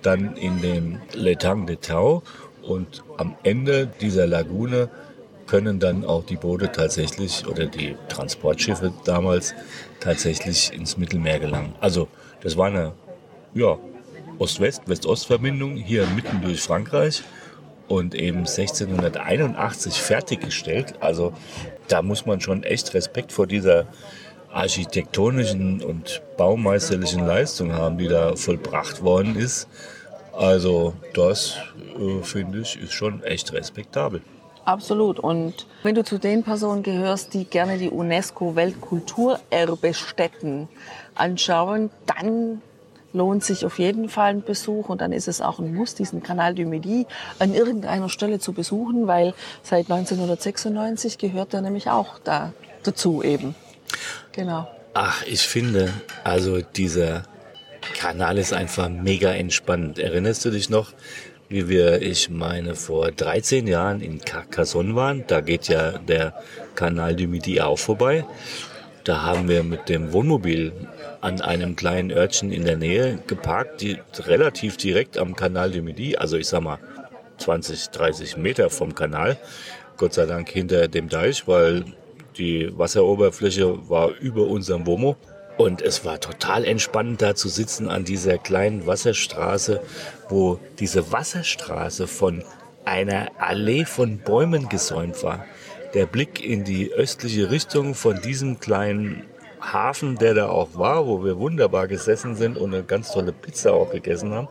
dann 0.02 0.36
in 0.36 0.60
den 0.60 1.00
Letang 1.14 1.66
de 1.66 1.76
Tau 1.76 2.22
und 2.62 3.02
am 3.16 3.34
Ende 3.42 3.86
dieser 3.86 4.26
Lagune 4.26 4.88
können 5.46 5.80
dann 5.80 6.04
auch 6.04 6.24
die 6.24 6.36
Boote 6.36 6.70
tatsächlich 6.70 7.46
oder 7.46 7.66
die 7.66 7.96
Transportschiffe 8.08 8.92
damals 9.04 9.54
tatsächlich 10.00 10.72
ins 10.72 10.98
Mittelmeer 10.98 11.38
gelangen. 11.40 11.74
Also 11.80 12.08
das 12.42 12.56
war 12.56 12.66
eine 12.66 12.92
ja, 13.54 13.78
Ost-West, 14.38 14.82
West-Ost-Verbindung 14.86 15.76
hier 15.76 16.06
mitten 16.14 16.42
durch 16.42 16.60
Frankreich 16.60 17.22
und 17.88 18.14
eben 18.14 18.40
1681 18.40 19.94
fertiggestellt. 19.94 20.94
Also 21.00 21.32
da 21.88 22.02
muss 22.02 22.26
man 22.26 22.40
schon 22.40 22.62
echt 22.62 22.92
Respekt 22.94 23.32
vor 23.32 23.46
dieser 23.46 23.86
architektonischen 24.52 25.82
und 25.82 26.22
baumeisterlichen 26.36 27.26
Leistung 27.26 27.72
haben, 27.72 27.98
die 27.98 28.06
da 28.08 28.36
vollbracht 28.36 29.02
worden 29.02 29.36
ist. 29.36 29.66
Also 30.32 30.94
das 31.14 31.56
äh, 31.98 32.22
finde 32.22 32.60
ich 32.60 32.80
ist 32.80 32.92
schon 32.92 33.24
echt 33.24 33.52
respektabel. 33.52 34.22
Absolut. 34.64 35.18
Und 35.18 35.66
wenn 35.82 35.94
du 35.94 36.04
zu 36.04 36.18
den 36.18 36.44
Personen 36.44 36.82
gehörst, 36.82 37.32
die 37.34 37.44
gerne 37.44 37.78
die 37.78 37.88
UNESCO-Weltkulturerbestätten 37.88 40.68
anschauen, 41.14 41.90
dann 42.06 42.60
lohnt 43.14 43.42
sich 43.42 43.64
auf 43.64 43.78
jeden 43.78 44.10
Fall 44.10 44.28
ein 44.30 44.42
Besuch 44.42 44.90
und 44.90 45.00
dann 45.00 45.12
ist 45.12 45.28
es 45.28 45.40
auch 45.40 45.58
ein 45.58 45.74
Muss, 45.74 45.94
diesen 45.94 46.22
Kanal 46.22 46.54
du 46.54 46.66
Midi 46.66 47.06
an 47.38 47.54
irgendeiner 47.54 48.10
Stelle 48.10 48.40
zu 48.40 48.52
besuchen, 48.52 49.06
weil 49.06 49.32
seit 49.62 49.90
1996 49.90 51.16
gehört 51.16 51.54
er 51.54 51.62
nämlich 51.62 51.88
auch 51.88 52.18
da 52.22 52.52
dazu 52.82 53.22
eben. 53.22 53.54
Genau. 54.32 54.68
Ach, 54.94 55.22
ich 55.26 55.42
finde, 55.42 55.92
also 56.24 56.60
dieser 56.60 57.24
Kanal 57.94 58.38
ist 58.38 58.52
einfach 58.52 58.88
mega 58.88 59.32
entspannend. 59.32 59.98
Erinnerst 59.98 60.44
du 60.44 60.50
dich 60.50 60.70
noch, 60.70 60.92
wie 61.48 61.68
wir, 61.68 62.02
ich 62.02 62.30
meine, 62.30 62.74
vor 62.74 63.10
13 63.10 63.66
Jahren 63.66 64.00
in 64.00 64.20
Carcassonne 64.20 64.94
waren? 64.94 65.24
Da 65.26 65.40
geht 65.40 65.68
ja 65.68 65.98
der 65.98 66.34
Kanal 66.74 67.16
du 67.16 67.26
Midi 67.26 67.60
auch 67.60 67.78
vorbei. 67.78 68.24
Da 69.04 69.22
haben 69.22 69.48
wir 69.48 69.62
mit 69.62 69.88
dem 69.88 70.12
Wohnmobil 70.12 70.72
an 71.20 71.40
einem 71.40 71.76
kleinen 71.76 72.10
Örtchen 72.10 72.52
in 72.52 72.64
der 72.64 72.76
Nähe 72.76 73.18
geparkt, 73.26 73.80
die 73.80 73.98
relativ 74.18 74.76
direkt 74.76 75.16
am 75.16 75.34
Kanal 75.34 75.70
du 75.70 75.80
Midi, 75.80 76.16
also 76.16 76.36
ich 76.36 76.48
sag 76.48 76.62
mal 76.62 76.78
20, 77.38 77.88
30 77.90 78.36
Meter 78.36 78.68
vom 78.68 78.94
Kanal. 78.94 79.38
Gott 79.96 80.14
sei 80.14 80.26
Dank 80.26 80.48
hinter 80.50 80.88
dem 80.88 81.08
Deich, 81.08 81.48
weil 81.48 81.84
die 82.38 82.76
Wasseroberfläche 82.76 83.88
war 83.88 84.10
über 84.20 84.46
unserem 84.46 84.86
Womo. 84.86 85.16
Und 85.56 85.82
es 85.82 86.04
war 86.04 86.20
total 86.20 86.64
entspannend, 86.64 87.20
da 87.20 87.34
zu 87.34 87.48
sitzen 87.48 87.88
an 87.88 88.04
dieser 88.04 88.38
kleinen 88.38 88.86
Wasserstraße, 88.86 89.80
wo 90.28 90.60
diese 90.78 91.10
Wasserstraße 91.10 92.06
von 92.06 92.44
einer 92.84 93.28
Allee 93.38 93.84
von 93.84 94.18
Bäumen 94.18 94.68
gesäumt 94.68 95.22
war. 95.24 95.44
Der 95.94 96.06
Blick 96.06 96.44
in 96.44 96.64
die 96.64 96.92
östliche 96.92 97.50
Richtung 97.50 97.94
von 97.94 98.22
diesem 98.22 98.60
kleinen 98.60 99.24
Hafen, 99.60 100.16
der 100.16 100.34
da 100.34 100.48
auch 100.48 100.68
war, 100.74 101.06
wo 101.06 101.24
wir 101.24 101.38
wunderbar 101.38 101.88
gesessen 101.88 102.36
sind 102.36 102.56
und 102.56 102.72
eine 102.72 102.84
ganz 102.84 103.10
tolle 103.10 103.32
Pizza 103.32 103.72
auch 103.72 103.90
gegessen 103.90 104.32
haben, 104.32 104.48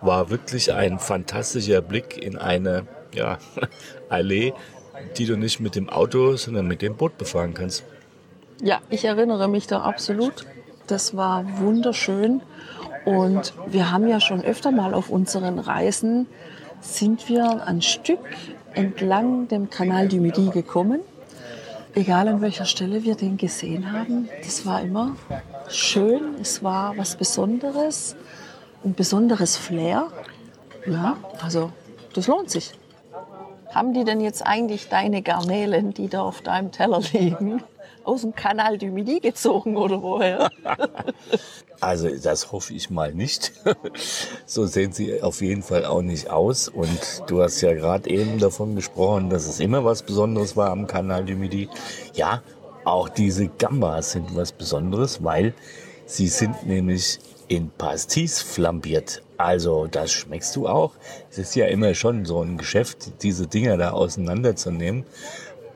war 0.00 0.30
wirklich 0.30 0.72
ein 0.72 0.98
fantastischer 1.00 1.82
Blick 1.82 2.16
in 2.16 2.38
eine 2.38 2.86
ja, 3.12 3.38
Allee, 4.08 4.52
die 5.16 5.26
du 5.26 5.36
nicht 5.36 5.60
mit 5.60 5.74
dem 5.74 5.88
Auto, 5.88 6.36
sondern 6.36 6.66
mit 6.66 6.82
dem 6.82 6.96
Boot 6.96 7.18
befahren 7.18 7.54
kannst. 7.54 7.84
Ja, 8.62 8.80
ich 8.90 9.04
erinnere 9.04 9.48
mich 9.48 9.66
da 9.66 9.80
absolut. 9.80 10.46
Das 10.86 11.16
war 11.16 11.44
wunderschön. 11.58 12.42
Und 13.04 13.54
wir 13.66 13.90
haben 13.90 14.08
ja 14.08 14.20
schon 14.20 14.42
öfter 14.42 14.70
mal 14.70 14.92
auf 14.92 15.08
unseren 15.08 15.58
Reisen, 15.58 16.26
sind 16.80 17.28
wir 17.28 17.66
ein 17.66 17.82
Stück 17.82 18.20
entlang 18.74 19.48
dem 19.48 19.70
Kanal 19.70 20.08
du 20.08 20.16
Midi 20.16 20.50
gekommen. 20.50 21.00
Egal 21.94 22.28
an 22.28 22.40
welcher 22.40 22.66
Stelle 22.66 23.02
wir 23.02 23.16
den 23.16 23.36
gesehen 23.36 23.90
haben, 23.92 24.28
das 24.44 24.64
war 24.64 24.80
immer 24.80 25.16
schön. 25.68 26.36
Es 26.40 26.62
war 26.62 26.96
was 26.96 27.16
Besonderes, 27.16 28.14
ein 28.84 28.94
besonderes 28.94 29.56
Flair. 29.56 30.06
Ja, 30.86 31.16
also 31.42 31.72
das 32.14 32.26
lohnt 32.28 32.50
sich. 32.50 32.72
Haben 33.70 33.94
die 33.94 34.04
denn 34.04 34.20
jetzt 34.20 34.44
eigentlich 34.46 34.88
deine 34.88 35.22
Garnelen, 35.22 35.94
die 35.94 36.08
da 36.08 36.22
auf 36.22 36.40
deinem 36.40 36.72
Teller 36.72 37.00
liegen, 37.12 37.62
aus 38.04 38.22
dem 38.22 38.34
Kanal 38.34 38.78
du 38.78 38.86
Midi 38.86 39.20
gezogen 39.20 39.76
oder 39.76 40.02
woher? 40.02 40.50
Also 41.82 42.10
das 42.14 42.52
hoffe 42.52 42.74
ich 42.74 42.90
mal 42.90 43.14
nicht. 43.14 43.52
so 44.44 44.66
sehen 44.66 44.92
sie 44.92 45.22
auf 45.22 45.40
jeden 45.40 45.62
Fall 45.62 45.86
auch 45.86 46.02
nicht 46.02 46.28
aus. 46.28 46.68
Und 46.68 47.22
du 47.26 47.42
hast 47.42 47.62
ja 47.62 47.72
gerade 47.72 48.10
eben 48.10 48.38
davon 48.38 48.74
gesprochen, 48.74 49.30
dass 49.30 49.46
es 49.46 49.60
immer 49.60 49.82
was 49.82 50.02
Besonderes 50.02 50.58
war 50.58 50.68
am 50.72 50.86
Kanal 50.86 51.24
du 51.24 51.32
Midi. 51.36 51.70
Ja, 52.12 52.42
auch 52.84 53.08
diese 53.08 53.48
Gambas 53.48 54.12
sind 54.12 54.36
was 54.36 54.52
Besonderes, 54.52 55.24
weil 55.24 55.54
sie 56.04 56.28
sind 56.28 56.66
nämlich 56.66 57.18
in 57.48 57.70
Pastis 57.70 58.42
flambiert. 58.42 59.22
Also 59.40 59.86
das 59.86 60.12
schmeckst 60.12 60.54
du 60.54 60.68
auch. 60.68 60.92
Es 61.30 61.38
ist 61.38 61.54
ja 61.56 61.66
immer 61.66 61.94
schon 61.94 62.24
so 62.24 62.42
ein 62.42 62.58
Geschäft, 62.58 63.22
diese 63.22 63.46
Dinger 63.46 63.76
da 63.76 63.92
auseinanderzunehmen 63.92 65.04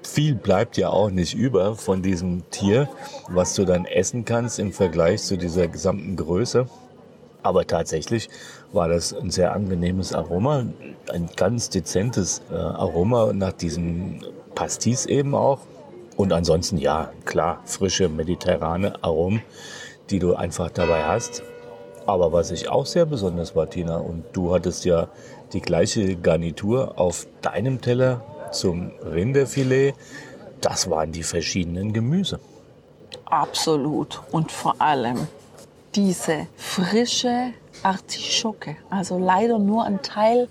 viel 0.06 0.34
bleibt 0.34 0.76
ja 0.76 0.90
auch 0.90 1.10
nicht 1.10 1.34
über 1.34 1.74
von 1.74 2.02
diesem 2.02 2.48
Tier, 2.50 2.88
was 3.28 3.54
du 3.54 3.64
dann 3.64 3.84
essen 3.84 4.24
kannst 4.24 4.58
im 4.58 4.72
Vergleich 4.72 5.22
zu 5.22 5.36
dieser 5.36 5.68
gesamten 5.68 6.16
Größe. 6.16 6.66
Aber 7.42 7.66
tatsächlich 7.66 8.30
war 8.72 8.88
das 8.88 9.12
ein 9.12 9.30
sehr 9.30 9.52
angenehmes 9.52 10.14
Aroma, 10.14 10.64
ein 11.12 11.28
ganz 11.36 11.68
dezentes 11.68 12.42
äh, 12.50 12.54
Aroma 12.54 13.32
nach 13.32 13.52
diesem 13.52 14.20
Pastis 14.54 15.04
eben 15.06 15.34
auch. 15.34 15.60
Und 16.16 16.32
ansonsten 16.32 16.78
ja, 16.78 17.10
klar, 17.24 17.60
frische 17.64 18.08
mediterrane 18.08 19.02
Aromen, 19.02 19.42
die 20.10 20.20
du 20.20 20.34
einfach 20.34 20.70
dabei 20.70 21.04
hast. 21.04 21.42
Aber 22.06 22.32
was 22.32 22.50
ich 22.50 22.68
auch 22.68 22.86
sehr 22.86 23.06
besonders 23.06 23.56
war, 23.56 23.68
Tina, 23.68 23.96
und 23.96 24.24
du 24.32 24.54
hattest 24.54 24.84
ja 24.84 25.08
die 25.52 25.60
gleiche 25.60 26.16
Garnitur 26.16 26.98
auf 26.98 27.26
deinem 27.40 27.80
Teller 27.80 28.22
zum 28.52 28.92
Rinderfilet, 29.02 29.94
das 30.60 30.90
waren 30.90 31.12
die 31.12 31.22
verschiedenen 31.22 31.92
Gemüse. 31.92 32.40
Absolut. 33.24 34.22
Und 34.32 34.52
vor 34.52 34.80
allem 34.80 35.26
diese 35.94 36.46
frische 36.56 37.52
Artischocke. 37.82 38.76
Also 38.90 39.18
leider 39.18 39.58
nur 39.58 39.84
ein 39.84 40.02
Teil 40.02 40.48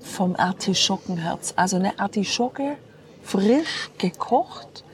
vom 0.00 0.34
Artischockenherz. 0.36 1.52
Also 1.56 1.76
eine 1.76 1.98
Artischocke 1.98 2.76
frisch 3.22 3.90
gekocht 3.98 4.84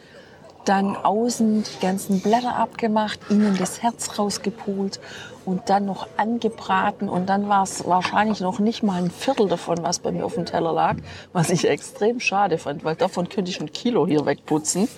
dann 0.64 0.96
außen 0.96 1.64
die 1.64 1.80
ganzen 1.80 2.20
Blätter 2.20 2.54
abgemacht, 2.56 3.18
innen 3.30 3.56
das 3.58 3.82
Herz 3.82 4.18
rausgepult 4.18 5.00
und 5.44 5.68
dann 5.68 5.84
noch 5.84 6.06
angebraten. 6.16 7.08
Und 7.08 7.26
dann 7.26 7.48
war 7.48 7.62
es 7.62 7.86
wahrscheinlich 7.86 8.40
noch 8.40 8.58
nicht 8.58 8.82
mal 8.82 9.02
ein 9.02 9.10
Viertel 9.10 9.48
davon, 9.48 9.82
was 9.82 9.98
bei 9.98 10.12
mir 10.12 10.24
auf 10.24 10.34
dem 10.34 10.46
Teller 10.46 10.72
lag, 10.72 10.96
was 11.32 11.50
ich 11.50 11.68
extrem 11.68 12.20
schade 12.20 12.58
fand, 12.58 12.84
weil 12.84 12.96
davon 12.96 13.28
könnte 13.28 13.50
ich 13.50 13.60
ein 13.60 13.72
Kilo 13.72 14.06
hier 14.06 14.24
wegputzen. 14.26 14.88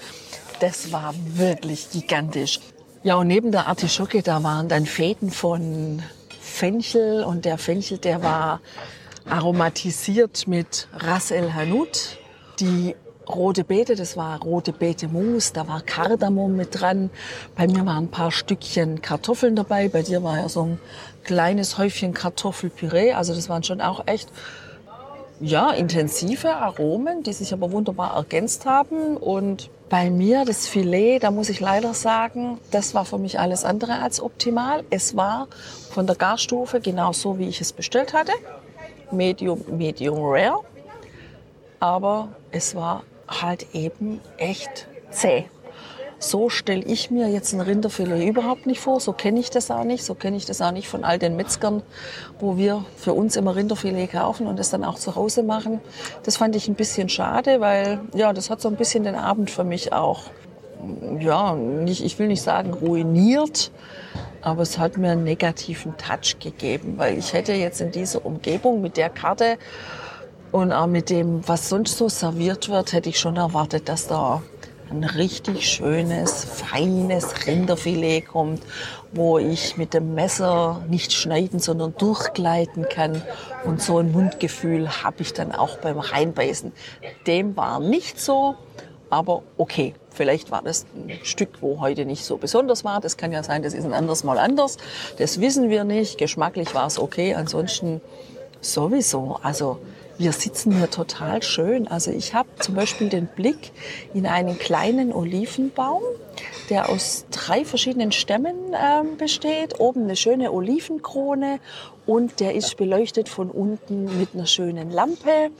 Das 0.60 0.92
war 0.92 1.14
wirklich 1.34 1.90
gigantisch. 1.90 2.60
Ja, 3.02 3.16
und 3.16 3.26
neben 3.26 3.52
der 3.52 3.66
Artischocke, 3.66 4.22
da 4.22 4.42
waren 4.42 4.68
dann 4.68 4.86
Fäden 4.86 5.30
von 5.30 6.02
Fenchel 6.40 7.24
und 7.24 7.44
der 7.44 7.58
Fenchel, 7.58 7.98
der 7.98 8.22
war 8.22 8.60
aromatisiert 9.28 10.46
mit 10.46 10.88
Ras 10.94 11.30
El 11.30 11.52
Hanout. 11.52 12.16
Die 12.60 12.94
rote 13.28 13.64
Beete, 13.64 13.94
das 13.94 14.16
war 14.16 14.40
rote 14.40 14.72
Beete 14.72 15.08
Mousse, 15.08 15.52
da 15.52 15.66
war 15.68 15.80
Kardamom 15.80 16.56
mit 16.56 16.80
dran. 16.80 17.10
Bei 17.56 17.66
mir 17.66 17.86
waren 17.86 18.04
ein 18.04 18.10
paar 18.10 18.32
Stückchen 18.32 19.02
Kartoffeln 19.02 19.56
dabei, 19.56 19.88
bei 19.88 20.02
dir 20.02 20.22
war 20.22 20.38
ja 20.38 20.48
so 20.48 20.62
ein 20.62 20.80
kleines 21.24 21.78
Häufchen 21.78 22.14
Kartoffelpüree, 22.14 23.12
also 23.12 23.34
das 23.34 23.48
waren 23.48 23.62
schon 23.62 23.80
auch 23.80 24.06
echt 24.06 24.30
ja, 25.40 25.70
intensive 25.70 26.54
Aromen, 26.54 27.22
die 27.22 27.32
sich 27.32 27.52
aber 27.52 27.72
wunderbar 27.72 28.16
ergänzt 28.16 28.66
haben 28.66 29.16
und 29.16 29.68
bei 29.88 30.10
mir 30.10 30.44
das 30.44 30.66
Filet, 30.66 31.20
da 31.20 31.30
muss 31.30 31.48
ich 31.48 31.60
leider 31.60 31.94
sagen, 31.94 32.58
das 32.70 32.94
war 32.94 33.04
für 33.04 33.18
mich 33.18 33.38
alles 33.38 33.64
andere 33.64 34.00
als 34.00 34.20
optimal. 34.20 34.82
Es 34.90 35.14
war 35.14 35.46
von 35.90 36.06
der 36.06 36.16
Garstufe 36.16 36.80
genau 36.80 37.12
so, 37.12 37.38
wie 37.38 37.48
ich 37.48 37.60
es 37.60 37.72
bestellt 37.72 38.12
hatte. 38.12 38.32
Medium, 39.10 39.62
medium 39.68 40.16
rare. 40.18 40.60
Aber 41.80 42.28
es 42.50 42.74
war 42.74 43.04
halt 43.42 43.74
eben 43.74 44.20
echt 44.38 44.88
zäh. 45.10 45.44
So 46.18 46.48
stelle 46.48 46.82
ich 46.82 47.10
mir 47.10 47.28
jetzt 47.28 47.52
ein 47.52 47.60
Rinderfilet 47.60 48.26
überhaupt 48.26 48.66
nicht 48.66 48.80
vor. 48.80 48.98
So 48.98 49.12
kenne 49.12 49.40
ich 49.40 49.50
das 49.50 49.70
auch 49.70 49.84
nicht. 49.84 50.04
So 50.04 50.14
kenne 50.14 50.36
ich 50.38 50.46
das 50.46 50.62
auch 50.62 50.70
nicht 50.70 50.88
von 50.88 51.04
all 51.04 51.18
den 51.18 51.36
Metzgern, 51.36 51.82
wo 52.40 52.56
wir 52.56 52.84
für 52.96 53.12
uns 53.12 53.36
immer 53.36 53.54
Rinderfilet 53.54 54.10
kaufen 54.10 54.46
und 54.46 54.58
das 54.58 54.70
dann 54.70 54.84
auch 54.84 54.94
zu 54.94 55.16
Hause 55.16 55.42
machen. 55.42 55.80
Das 56.22 56.38
fand 56.38 56.56
ich 56.56 56.66
ein 56.66 56.76
bisschen 56.76 57.10
schade, 57.10 57.60
weil 57.60 58.00
ja, 58.14 58.32
das 58.32 58.48
hat 58.48 58.62
so 58.62 58.68
ein 58.68 58.76
bisschen 58.76 59.04
den 59.04 59.16
Abend 59.16 59.50
für 59.50 59.64
mich 59.64 59.92
auch, 59.92 60.30
ja, 61.18 61.54
nicht, 61.54 62.02
ich 62.02 62.18
will 62.18 62.28
nicht 62.28 62.42
sagen 62.42 62.72
ruiniert, 62.72 63.70
aber 64.40 64.62
es 64.62 64.78
hat 64.78 64.96
mir 64.96 65.10
einen 65.10 65.24
negativen 65.24 65.94
Touch 65.96 66.38
gegeben, 66.38 66.94
weil 66.96 67.18
ich 67.18 67.32
hätte 67.32 67.52
jetzt 67.52 67.80
in 67.80 67.90
dieser 67.90 68.24
Umgebung 68.24 68.80
mit 68.80 68.96
der 68.96 69.10
Karte 69.10 69.58
und 70.54 70.70
auch 70.70 70.86
mit 70.86 71.10
dem, 71.10 71.46
was 71.48 71.68
sonst 71.68 71.98
so 71.98 72.08
serviert 72.08 72.68
wird, 72.68 72.92
hätte 72.92 73.08
ich 73.08 73.18
schon 73.18 73.34
erwartet, 73.34 73.88
dass 73.88 74.06
da 74.06 74.40
ein 74.88 75.02
richtig 75.02 75.68
schönes, 75.68 76.44
feines 76.44 77.48
Rinderfilet 77.48 78.20
kommt, 78.20 78.62
wo 79.12 79.38
ich 79.38 79.76
mit 79.76 79.94
dem 79.94 80.14
Messer 80.14 80.84
nicht 80.88 81.12
schneiden, 81.12 81.58
sondern 81.58 81.96
durchgleiten 81.98 82.88
kann. 82.88 83.20
Und 83.64 83.82
so 83.82 83.98
ein 83.98 84.12
Mundgefühl 84.12 85.02
habe 85.02 85.22
ich 85.22 85.32
dann 85.32 85.50
auch 85.50 85.78
beim 85.78 85.98
Reinbeißen. 85.98 86.70
Dem 87.26 87.56
war 87.56 87.80
nicht 87.80 88.20
so, 88.20 88.54
aber 89.10 89.42
okay. 89.58 89.94
Vielleicht 90.10 90.52
war 90.52 90.62
das 90.62 90.86
ein 90.94 91.18
Stück, 91.24 91.62
wo 91.62 91.80
heute 91.80 92.04
nicht 92.04 92.24
so 92.24 92.36
besonders 92.36 92.84
war. 92.84 93.00
Das 93.00 93.16
kann 93.16 93.32
ja 93.32 93.42
sein, 93.42 93.64
das 93.64 93.74
ist 93.74 93.84
ein 93.84 93.92
anderes 93.92 94.22
Mal 94.22 94.38
anders. 94.38 94.76
Das 95.18 95.40
wissen 95.40 95.68
wir 95.68 95.82
nicht. 95.82 96.18
Geschmacklich 96.18 96.72
war 96.76 96.86
es 96.86 97.00
okay. 97.00 97.34
Ansonsten 97.34 98.00
sowieso. 98.64 99.38
Also 99.42 99.78
wir 100.16 100.32
sitzen 100.32 100.76
hier 100.76 100.90
total 100.90 101.42
schön. 101.42 101.88
Also 101.88 102.10
ich 102.10 102.34
habe 102.34 102.48
zum 102.60 102.74
Beispiel 102.74 103.08
den 103.08 103.26
Blick 103.26 103.72
in 104.12 104.26
einen 104.26 104.58
kleinen 104.58 105.12
Olivenbaum, 105.12 106.02
der 106.70 106.88
aus 106.88 107.26
drei 107.30 107.64
verschiedenen 107.64 108.12
Stämmen 108.12 108.54
ähm, 108.74 109.16
besteht. 109.16 109.80
Oben 109.80 110.04
eine 110.04 110.16
schöne 110.16 110.52
Olivenkrone 110.52 111.58
und 112.06 112.40
der 112.40 112.54
ist 112.54 112.76
beleuchtet 112.76 113.28
von 113.28 113.50
unten 113.50 114.18
mit 114.18 114.34
einer 114.34 114.46
schönen 114.46 114.90
Lampe. 114.90 115.50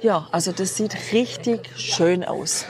Ja, 0.00 0.28
also 0.32 0.52
das 0.52 0.76
sieht 0.76 0.96
richtig 1.12 1.70
schön 1.76 2.24
aus. 2.24 2.66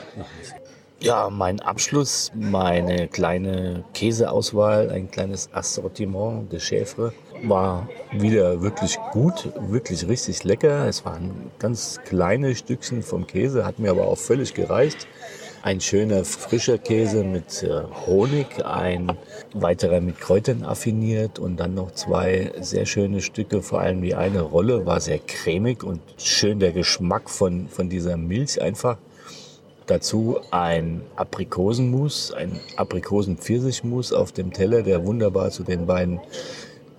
Ja, 1.00 1.30
mein 1.30 1.60
Abschluss, 1.60 2.30
meine 2.34 3.08
kleine 3.08 3.84
Käseauswahl, 3.92 4.90
ein 4.90 5.10
kleines 5.10 5.50
Assortiment 5.52 6.52
de 6.52 6.60
Chèvre 6.60 7.12
war 7.42 7.88
wieder 8.12 8.62
wirklich 8.62 8.98
gut, 9.12 9.52
wirklich 9.68 10.06
richtig 10.08 10.44
lecker. 10.44 10.86
Es 10.86 11.04
waren 11.04 11.50
ganz 11.58 12.00
kleine 12.04 12.54
Stückchen 12.54 13.02
vom 13.02 13.26
Käse, 13.26 13.64
hat 13.64 13.78
mir 13.78 13.90
aber 13.90 14.06
auch 14.06 14.18
völlig 14.18 14.54
gereicht. 14.54 15.06
Ein 15.62 15.80
schöner 15.80 16.24
frischer 16.24 16.76
Käse 16.76 17.22
mit 17.22 17.62
äh, 17.62 17.82
Honig, 18.06 18.64
ein 18.64 19.16
weiterer 19.54 20.00
mit 20.00 20.18
Kräutern 20.18 20.64
affiniert 20.64 21.38
und 21.38 21.56
dann 21.56 21.74
noch 21.74 21.92
zwei 21.92 22.52
sehr 22.60 22.84
schöne 22.84 23.20
Stücke, 23.20 23.62
vor 23.62 23.80
allem 23.80 24.02
die 24.02 24.16
eine 24.16 24.40
Rolle 24.40 24.86
war 24.86 25.00
sehr 25.00 25.20
cremig 25.20 25.84
und 25.84 26.00
schön 26.16 26.58
der 26.58 26.72
Geschmack 26.72 27.30
von, 27.30 27.68
von 27.68 27.88
dieser 27.88 28.16
Milch 28.16 28.60
einfach. 28.60 28.98
Dazu 29.86 30.38
ein 30.50 31.02
Aprikosenmus, 31.16 32.32
ein 32.32 32.58
Aprikosen-Pfirsichmus 32.76 34.12
auf 34.12 34.32
dem 34.32 34.52
Teller, 34.52 34.82
der 34.82 35.04
wunderbar 35.04 35.50
zu 35.50 35.64
den 35.64 35.86
beiden, 35.86 36.20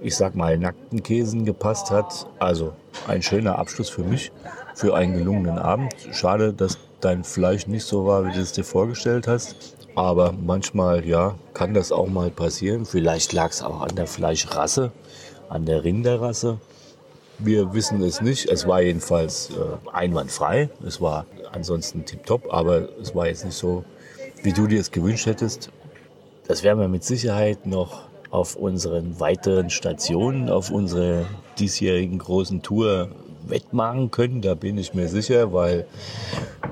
ich 0.03 0.15
sag 0.17 0.35
mal, 0.35 0.57
nackten 0.57 1.01
Käsen 1.01 1.45
gepasst 1.45 1.89
hat. 1.89 2.27
Also 2.37 2.73
ein 3.07 3.21
schöner 3.21 3.57
Abschluss 3.57 3.89
für 3.89 4.03
mich, 4.03 4.31
für 4.75 4.95
einen 4.95 5.13
gelungenen 5.13 5.57
Abend. 5.57 5.95
Schade, 6.11 6.53
dass 6.53 6.77
dein 6.99 7.23
Fleisch 7.23 7.67
nicht 7.67 7.85
so 7.85 8.05
war, 8.05 8.25
wie 8.25 8.33
du 8.33 8.39
es 8.39 8.51
dir 8.51 8.65
vorgestellt 8.65 9.27
hast. 9.27 9.75
Aber 9.95 10.33
manchmal, 10.33 11.05
ja, 11.05 11.35
kann 11.53 11.73
das 11.73 11.91
auch 11.91 12.07
mal 12.07 12.29
passieren. 12.31 12.85
Vielleicht 12.85 13.31
lag 13.31 13.51
es 13.51 13.61
auch 13.61 13.81
an 13.81 13.95
der 13.95 14.07
Fleischrasse, 14.07 14.91
an 15.49 15.65
der 15.65 15.83
Rinderrasse. 15.83 16.59
Wir 17.39 17.73
wissen 17.73 18.01
es 18.01 18.21
nicht. 18.21 18.49
Es 18.49 18.67
war 18.67 18.81
jedenfalls 18.81 19.51
äh, 19.51 19.89
einwandfrei. 19.91 20.69
Es 20.85 20.99
war 20.99 21.25
ansonsten 21.51 22.05
tiptop, 22.05 22.51
aber 22.51 22.89
es 22.99 23.15
war 23.15 23.27
jetzt 23.27 23.45
nicht 23.45 23.57
so, 23.57 23.85
wie 24.41 24.51
du 24.51 24.67
dir 24.67 24.81
es 24.81 24.91
gewünscht 24.91 25.27
hättest. 25.27 25.71
Das 26.47 26.63
werden 26.63 26.79
wir 26.79 26.87
mit 26.89 27.03
Sicherheit 27.03 27.65
noch 27.65 28.12
auf 28.33 28.55
unseren 28.55 29.19
weiteren 29.19 29.69
Stationen, 29.69 30.49
auf 30.49 30.71
unserer 30.71 31.27
diesjährigen 31.59 32.17
großen 32.17 32.63
Tour 32.63 33.09
wettmachen 33.45 34.09
können. 34.09 34.41
Da 34.41 34.55
bin 34.55 34.79
ich 34.79 34.95
mir 34.95 35.07
sicher, 35.07 35.53
weil 35.53 35.85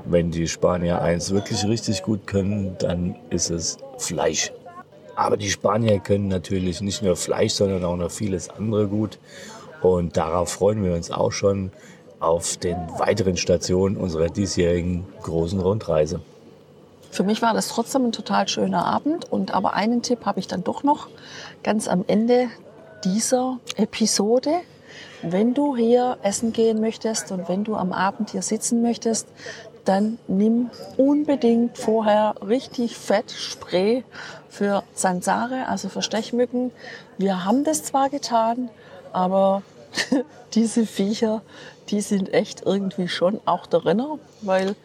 wenn 0.04 0.32
die 0.32 0.48
Spanier 0.48 1.00
eins 1.00 1.30
wirklich 1.30 1.64
richtig 1.64 2.02
gut 2.02 2.26
können, 2.26 2.74
dann 2.80 3.14
ist 3.30 3.50
es 3.50 3.78
Fleisch. 3.96 4.52
Aber 5.14 5.36
die 5.36 5.50
Spanier 5.50 6.00
können 6.00 6.26
natürlich 6.26 6.80
nicht 6.80 7.00
nur 7.00 7.14
Fleisch, 7.14 7.52
sondern 7.52 7.84
auch 7.84 7.96
noch 7.96 8.10
vieles 8.10 8.50
andere 8.50 8.88
gut. 8.88 9.20
Und 9.82 10.16
darauf 10.16 10.48
freuen 10.48 10.82
wir 10.82 10.94
uns 10.94 11.12
auch 11.12 11.30
schon 11.30 11.70
auf 12.18 12.56
den 12.56 12.76
weiteren 12.98 13.36
Stationen 13.36 13.96
unserer 13.96 14.30
diesjährigen 14.30 15.04
großen 15.22 15.60
Rundreise. 15.60 16.20
Für 17.12 17.24
mich 17.24 17.42
war 17.42 17.52
das 17.52 17.68
trotzdem 17.68 18.06
ein 18.06 18.12
total 18.12 18.48
schöner 18.48 18.86
Abend. 18.86 19.30
Und 19.30 19.52
aber 19.54 19.74
einen 19.74 20.00
Tipp 20.02 20.24
habe 20.24 20.40
ich 20.40 20.48
dann 20.48 20.64
doch 20.64 20.82
noch 20.82 21.08
ganz 21.62 21.86
am 21.86 22.04
Ende 22.08 22.48
dieser 23.04 23.58
Episode. 23.76 24.50
Wenn 25.20 25.52
du 25.52 25.76
hier 25.76 26.18
essen 26.22 26.52
gehen 26.52 26.80
möchtest 26.80 27.30
und 27.30 27.48
wenn 27.50 27.64
du 27.64 27.76
am 27.76 27.92
Abend 27.92 28.30
hier 28.30 28.40
sitzen 28.40 28.80
möchtest, 28.82 29.28
dann 29.84 30.18
nimm 30.26 30.70
unbedingt 30.96 31.76
vorher 31.76 32.34
richtig 32.46 32.96
fett 32.96 33.30
Spray 33.30 34.04
für 34.48 34.82
Sansare, 34.94 35.68
also 35.68 35.90
für 35.90 36.02
Stechmücken. 36.02 36.70
Wir 37.18 37.44
haben 37.44 37.62
das 37.64 37.82
zwar 37.84 38.08
getan, 38.08 38.70
aber 39.12 39.62
diese 40.54 40.86
Viecher, 40.86 41.42
die 41.90 42.00
sind 42.00 42.32
echt 42.32 42.62
irgendwie 42.64 43.08
schon 43.08 43.40
auch 43.44 43.66
der 43.66 43.84
Renner, 43.84 44.18
weil 44.40 44.76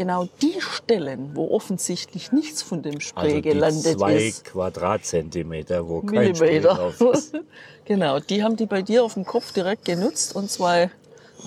genau 0.00 0.26
die 0.40 0.58
Stellen, 0.62 1.36
wo 1.36 1.50
offensichtlich 1.50 2.32
nichts 2.32 2.62
von 2.62 2.80
dem 2.80 3.00
Spray 3.00 3.34
Also 3.34 3.42
gelandet 3.42 3.98
zwei 3.98 4.14
ist, 4.14 4.46
Quadratzentimeter, 4.46 5.86
wo 5.86 6.00
kein 6.00 6.34
Spray 6.34 6.58
drauf 6.60 6.98
ist. 7.02 7.34
genau, 7.84 8.18
die 8.18 8.42
haben 8.42 8.56
die 8.56 8.64
bei 8.64 8.80
dir 8.80 9.04
auf 9.04 9.12
dem 9.12 9.26
Kopf 9.26 9.52
direkt 9.52 9.84
genutzt 9.84 10.34
und 10.34 10.50
zwei 10.50 10.90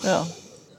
ja, 0.03 0.27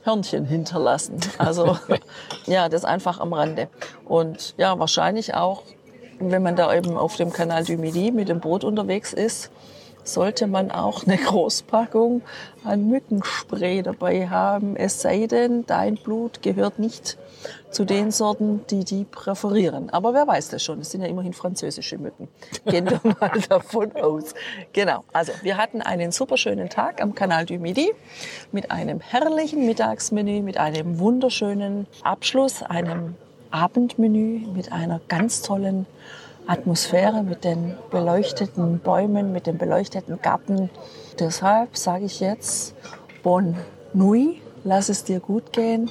Hörnchen 0.05 0.45
hinterlassen. 0.45 1.19
Also 1.37 1.77
ja, 2.47 2.69
das 2.69 2.85
einfach 2.85 3.19
am 3.19 3.33
Rande. 3.33 3.67
Und 4.05 4.55
ja, 4.57 4.79
wahrscheinlich 4.79 5.35
auch, 5.35 5.65
wenn 6.21 6.45
man 6.45 6.55
da 6.55 6.73
eben 6.73 6.97
auf 6.97 7.17
dem 7.17 7.33
Kanal 7.33 7.65
du 7.65 7.77
Midi 7.77 8.13
mit 8.13 8.29
dem 8.29 8.39
Boot 8.39 8.63
unterwegs 8.63 9.13
ist, 9.13 9.51
sollte 10.05 10.47
man 10.47 10.71
auch 10.71 11.07
eine 11.07 11.17
Großpackung 11.17 12.23
an 12.63 12.89
Mückenspray 12.89 13.83
dabei 13.83 14.29
haben. 14.29 14.77
Es 14.77 15.03
sei 15.03 15.27
denn, 15.27 15.67
dein 15.67 15.97
Blut 15.97 16.43
gehört 16.43 16.79
nicht 16.79 17.19
zu 17.71 17.85
den 17.85 18.11
Sorten, 18.11 18.65
die 18.71 18.85
die 18.85 19.05
präferieren. 19.05 19.91
Aber 19.91 20.15
wer 20.15 20.27
weiß 20.27 20.49
das 20.49 20.63
schon? 20.63 20.81
Es 20.81 20.91
sind 20.91 21.03
ja 21.03 21.09
immerhin 21.09 21.33
französische 21.33 21.99
Mücken. 21.99 22.29
Gehen 22.67 22.89
wir 22.89 23.01
mal 23.21 23.33
davon 23.49 23.95
aus. 23.97 24.35
Genau. 24.73 25.05
Also 25.13 25.33
wir 25.43 25.57
hatten 25.57 25.83
einen 25.83 26.13
super 26.13 26.37
schönen 26.37 26.69
Tag 26.69 27.03
am 27.03 27.15
Kanal 27.15 27.47
du 27.47 27.59
Midi 27.59 27.93
mit 28.53 28.71
einem 28.71 29.01
herrlichen 29.01 29.67
Mittagsmenü, 29.67 30.41
mit 30.43 30.57
einem 30.57 30.99
wunderschönen 30.99 31.87
Abschluss, 32.03 32.63
einem 32.63 33.17
Abendmenü 33.51 34.41
mit 34.55 34.73
einer 34.73 35.01
ganz 35.09 35.43
tollen 35.43 35.87
Atmosphäre, 36.47 37.23
mit 37.23 37.45
den 37.45 37.75
beleuchteten 37.91 38.79
Bäumen, 38.79 39.33
mit 39.33 39.47
dem 39.47 39.59
beleuchteten 39.59 40.21
Garten. 40.21 40.71
Deshalb 41.19 41.77
sage 41.77 42.05
ich 42.05 42.21
jetzt 42.21 42.75
Bon 43.23 43.57
Nuit, 43.93 44.41
lass 44.65 44.89
es 44.89 45.05
dir 45.05 45.21
gut 45.21 45.53
gehen, 45.53 45.91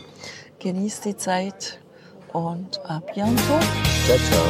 genieß 0.59 1.01
die 1.01 1.17
Zeit 1.17 1.79
und 2.33 2.79
à 2.85 3.01
bientôt. 3.01 3.63
Ciao, 4.05 4.17
ciao. 4.17 4.43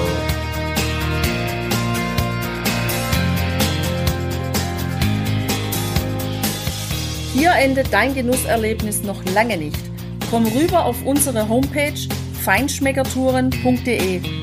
Hier 7.33 7.51
endet 7.51 7.91
dein 7.91 8.13
Genusserlebnis 8.13 9.03
noch 9.03 9.23
lange 9.33 9.57
nicht. 9.57 9.79
Komm 10.29 10.45
rüber 10.47 10.85
auf 10.85 11.03
unsere 11.05 11.49
Homepage 11.49 11.99
feinschmeckertouren.de 12.43 14.42